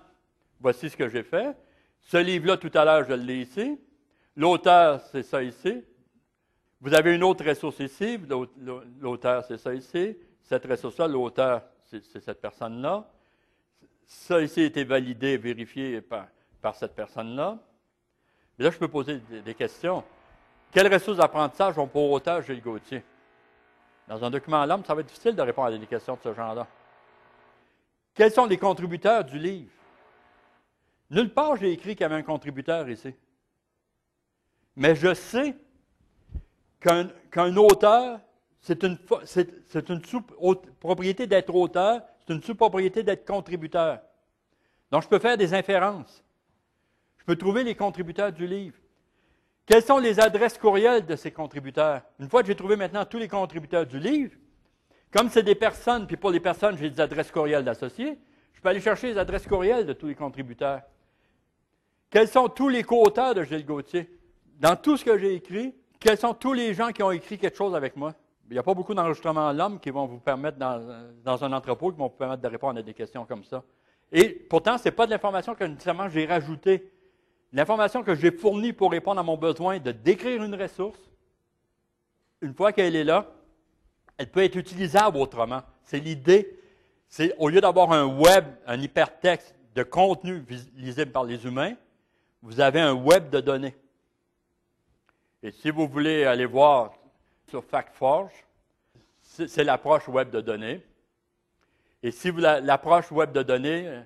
voici 0.61 0.90
ce 0.90 0.96
que 0.96 1.08
j'ai 1.08 1.22
fait. 1.22 1.56
Ce 2.02 2.18
livre-là, 2.18 2.58
tout 2.58 2.70
à 2.74 2.85
l'heure, 2.85 3.04
je 3.08 3.14
l'ai 3.14 3.40
ici. 3.40 3.80
L'auteur, 4.37 5.00
c'est 5.11 5.22
ça 5.22 5.42
ici. 5.42 5.82
Vous 6.82 6.92
avez 6.92 7.14
une 7.14 7.22
autre 7.22 7.48
ressource 7.48 7.78
ici. 7.80 8.20
L'auteur, 9.00 9.42
c'est 9.48 9.56
ça 9.56 9.72
ici. 9.72 10.18
Cette 10.42 10.66
ressource-là, 10.66 11.08
l'auteur, 11.08 11.62
c'est 11.87 12.20
cette 12.20 12.42
personne-là. 12.42 13.08
Ça 14.06 14.40
ici 14.40 14.60
a 14.60 14.64
été 14.64 14.84
validé, 14.84 15.36
vérifié 15.36 16.00
par, 16.00 16.74
cette 16.74 16.94
personne-là. 16.94 17.58
là, 18.58 18.70
je 18.70 18.78
peux 18.78 18.88
poser 18.88 19.20
des, 19.44 19.54
questions. 19.54 20.04
Quelles 20.70 20.92
ressources 20.92 21.18
d'apprentissage 21.18 21.78
ont 21.78 21.86
pour 21.86 22.10
auteur 22.10 22.42
Gilles 22.42 22.62
Gauthier? 22.62 23.02
Dans 24.08 24.22
un 24.24 24.30
document 24.30 24.64
l'homme, 24.66 24.84
ça 24.84 24.94
va 24.94 25.00
être 25.00 25.06
difficile 25.06 25.34
de 25.34 25.42
répondre 25.42 25.68
à 25.68 25.78
des 25.78 25.86
questions 25.86 26.14
de 26.14 26.20
ce 26.22 26.34
genre-là. 26.34 26.66
Quels 28.14 28.32
sont 28.32 28.46
les 28.46 28.58
contributeurs 28.58 29.24
du 29.24 29.38
livre? 29.38 29.70
Nulle 31.10 31.32
part, 31.32 31.56
j'ai 31.56 31.72
écrit 31.72 31.94
qu'il 31.94 32.02
y 32.02 32.04
avait 32.04 32.16
un 32.16 32.22
contributeur 32.22 32.88
ici. 32.88 33.14
Mais 34.76 34.94
je 34.94 35.14
sais 35.14 35.56
qu'un 36.80 37.56
auteur, 37.56 38.20
c'est 38.60 38.82
une, 38.82 38.98
une 39.88 40.02
propriété 40.80 41.26
d'être 41.26 41.54
auteur, 41.54 42.02
c'est 42.26 42.35
une 42.35 42.42
sous-propriété 42.42 43.02
d'être 43.02 43.26
contributeur. 43.26 44.00
Donc, 44.90 45.02
je 45.02 45.08
peux 45.08 45.18
faire 45.18 45.37
des 45.37 45.54
inférences. 45.54 46.24
Je 47.18 47.24
peux 47.24 47.37
trouver 47.37 47.64
les 47.64 47.74
contributeurs 47.74 48.32
du 48.32 48.46
livre. 48.46 48.76
Quelles 49.64 49.82
sont 49.82 49.98
les 49.98 50.18
adresses 50.20 50.58
courriels 50.58 51.06
de 51.06 51.16
ces 51.16 51.30
contributeurs? 51.30 52.02
Une 52.18 52.28
fois 52.28 52.42
que 52.42 52.48
j'ai 52.48 52.56
trouvé 52.56 52.76
maintenant 52.76 53.04
tous 53.04 53.18
les 53.18 53.28
contributeurs 53.28 53.87
du 53.87 53.98
livre, 53.98 54.35
comme 55.12 55.28
c'est 55.28 55.42
des 55.42 55.54
personnes, 55.54 56.06
puis 56.06 56.16
pour 56.16 56.30
les 56.30 56.40
personnes, 56.40 56.76
j'ai 56.76 56.90
des 56.90 57.00
adresses 57.00 57.30
courriels 57.30 57.64
d'associés, 57.64 58.18
je 58.52 58.61
peux 58.61 58.68
aller 58.68 58.80
chercher 58.80 59.08
les 59.08 59.18
adresses 59.18 59.46
courriels 59.46 59.87
de 59.87 59.92
tous 59.92 60.06
les 60.06 60.14
contributeurs. 60.14 60.82
Quels 62.11 62.28
sont 62.28 62.48
tous 62.48 62.68
les 62.68 62.82
co-auteurs 62.82 63.35
de 63.35 63.42
Gilles 63.42 63.64
Gauthier? 63.64 64.18
Dans 64.58 64.76
tout 64.76 64.96
ce 64.96 65.04
que 65.04 65.16
j'ai 65.16 65.35
écrit, 65.35 65.74
quels 65.98 66.18
sont 66.18 66.35
tous 66.35 66.52
les 66.52 66.74
gens 66.74 66.90
qui 66.90 67.02
ont 67.02 67.11
écrit 67.11 67.38
quelque 67.38 67.56
chose 67.56 67.74
avec 67.74 67.96
moi? 67.96 68.14
Il 68.48 68.55
n'y 68.55 68.59
a 68.59 68.62
pas 68.62 68.74
beaucoup 68.74 68.94
d'enregistrements 68.94 69.48
à 69.48 69.52
l'homme 69.52 69.81
qui 69.81 69.90
vont 69.90 70.07
vous 70.07 70.18
permettre, 70.18 70.59
dans, 70.59 71.44
un 71.44 71.52
entrepôt, 71.52 71.90
qui 71.90 71.98
vont 71.98 72.09
vous 72.09 72.16
permettre 72.16 72.42
de 72.42 72.48
répondre 72.48 72.78
à 72.78 72.83
des 72.83 72.94
questions 72.94 73.24
comme 73.24 73.44
ça. 73.44 73.62
Et 74.11 74.28
pourtant, 74.28 74.76
ce 74.76 74.85
n'est 74.85 74.90
pas 74.92 75.07
de 75.07 75.11
l'information 75.11 75.55
que 75.55 75.64
nécessairement 75.64 76.09
j'ai 76.09 76.26
rajoutée. 76.26 76.90
L'information 77.52 78.02
que 78.02 78.14
j'ai 78.14 78.31
fournie 78.31 78.72
pour 78.72 78.90
répondre 78.90 79.20
à 79.20 79.22
mon 79.22 79.37
besoin 79.37 79.78
de 79.78 79.92
décrire 79.92 80.42
une 80.42 80.55
ressource, 80.55 80.98
une 82.40 82.55
fois 82.55 82.72
qu'elle 82.72 82.96
est 82.96 83.05
là, 83.05 83.26
elle 84.18 84.31
peut 84.31 84.42
être 84.42 84.57
utilisable 84.57 85.16
autrement. 85.16 85.62
C'est 85.85 86.00
l'idée. 86.00 86.59
C'est 87.09 87.35
au 87.38 87.48
lieu 87.48 87.61
d'avoir 87.61 87.92
un 87.92 88.05
web, 88.05 88.44
un 88.66 88.81
hypertexte 88.81 89.55
de 89.74 89.83
contenu 89.83 90.44
lisible 90.76 91.12
par 91.12 91.24
les 91.24 91.44
humains, 91.44 91.74
vous 92.42 92.61
avez 92.61 92.81
un 92.81 92.92
web 92.92 93.31
de 93.31 93.40
données. 93.40 93.74
Et 95.42 95.50
si 95.50 95.70
vous 95.70 95.88
voulez 95.88 96.24
aller 96.24 96.46
voir 96.46 96.92
sur 97.48 97.64
FactForge. 97.64 98.33
C'est 99.22 99.64
l'approche 99.64 100.09
web 100.09 100.31
de 100.31 100.40
données. 100.40 100.83
Et 102.02 102.11
si 102.11 102.31
vous 102.31 102.40
l'approche 102.40 103.11
web 103.12 103.33
de 103.33 103.42
données, 103.42 103.87
euh, 103.87 104.02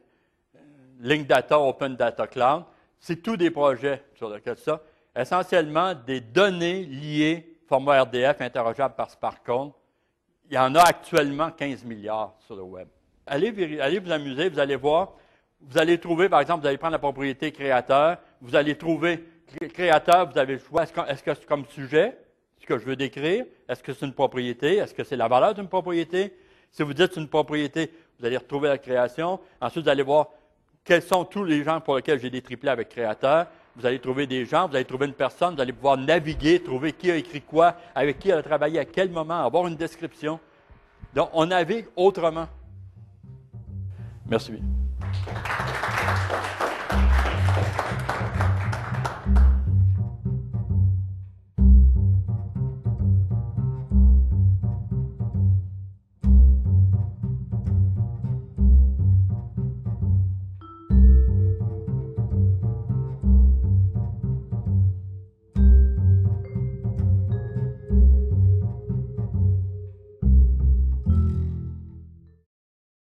Link 1.00 1.26
Data, 1.26 1.58
Open 1.58 1.96
Data 1.96 2.26
Cloud, 2.26 2.64
c'est 2.98 3.22
tous 3.22 3.36
des 3.36 3.50
projets 3.50 4.04
sur 4.14 4.28
lesquels 4.28 4.58
ça. 4.58 4.82
Essentiellement 5.14 5.94
des 5.94 6.20
données 6.20 6.84
liées, 6.84 7.56
format 7.66 8.02
RDF 8.02 8.40
interrogeable 8.40 8.94
par 8.94 9.10
Sparkle. 9.10 9.70
Il 10.48 10.54
y 10.54 10.58
en 10.58 10.74
a 10.74 10.82
actuellement 10.82 11.50
15 11.50 11.84
milliards 11.84 12.34
sur 12.40 12.54
le 12.56 12.62
web. 12.62 12.86
allez, 13.26 13.80
allez 13.80 13.98
vous 13.98 14.12
amuser, 14.12 14.48
vous 14.48 14.58
allez 14.58 14.76
voir. 14.76 15.14
Vous 15.60 15.78
allez 15.78 15.98
trouver, 15.98 16.28
par 16.28 16.40
exemple, 16.40 16.60
vous 16.60 16.66
allez 16.66 16.78
prendre 16.78 16.92
la 16.92 16.98
propriété 16.98 17.50
créateur, 17.50 18.18
vous 18.40 18.54
allez 18.54 18.76
trouver 18.76 19.24
créateur, 19.72 20.30
vous 20.30 20.38
avez 20.38 20.54
le 20.54 20.58
choix. 20.58 20.84
Est-ce 20.84 21.22
que 21.22 21.34
c'est 21.34 21.46
comme 21.46 21.64
sujet, 21.66 22.16
ce 22.60 22.66
que 22.66 22.78
je 22.78 22.84
veux 22.84 22.96
décrire? 22.96 23.44
Est-ce 23.68 23.82
que 23.82 23.92
c'est 23.92 24.06
une 24.06 24.12
propriété? 24.12 24.76
Est-ce 24.76 24.94
que 24.94 25.04
c'est 25.04 25.16
la 25.16 25.28
valeur 25.28 25.54
d'une 25.54 25.68
propriété? 25.68 26.34
Si 26.70 26.82
vous 26.82 26.94
dites 26.94 27.16
une 27.16 27.28
propriété, 27.28 27.90
vous 28.18 28.26
allez 28.26 28.36
retrouver 28.36 28.68
la 28.68 28.78
création. 28.78 29.40
Ensuite, 29.60 29.84
vous 29.84 29.90
allez 29.90 30.02
voir 30.02 30.28
quels 30.84 31.02
sont 31.02 31.24
tous 31.24 31.44
les 31.44 31.64
gens 31.64 31.80
pour 31.80 31.96
lesquels 31.96 32.20
j'ai 32.20 32.30
des 32.30 32.42
triplés 32.42 32.70
avec 32.70 32.88
créateur. 32.88 33.46
Vous 33.74 33.84
allez 33.84 33.98
trouver 33.98 34.26
des 34.26 34.46
gens, 34.46 34.68
vous 34.68 34.76
allez 34.76 34.84
trouver 34.84 35.06
une 35.06 35.12
personne, 35.12 35.54
vous 35.54 35.60
allez 35.60 35.72
pouvoir 35.72 35.98
naviguer, 35.98 36.62
trouver 36.62 36.92
qui 36.92 37.10
a 37.10 37.16
écrit 37.16 37.42
quoi, 37.42 37.76
avec 37.94 38.18
qui 38.18 38.30
elle 38.30 38.38
a 38.38 38.42
travaillé, 38.42 38.78
à 38.78 38.84
quel 38.86 39.10
moment, 39.10 39.44
avoir 39.44 39.66
une 39.66 39.76
description. 39.76 40.40
Donc, 41.14 41.28
on 41.34 41.46
navigue 41.46 41.86
autrement. 41.94 42.46
Merci. 44.28 44.52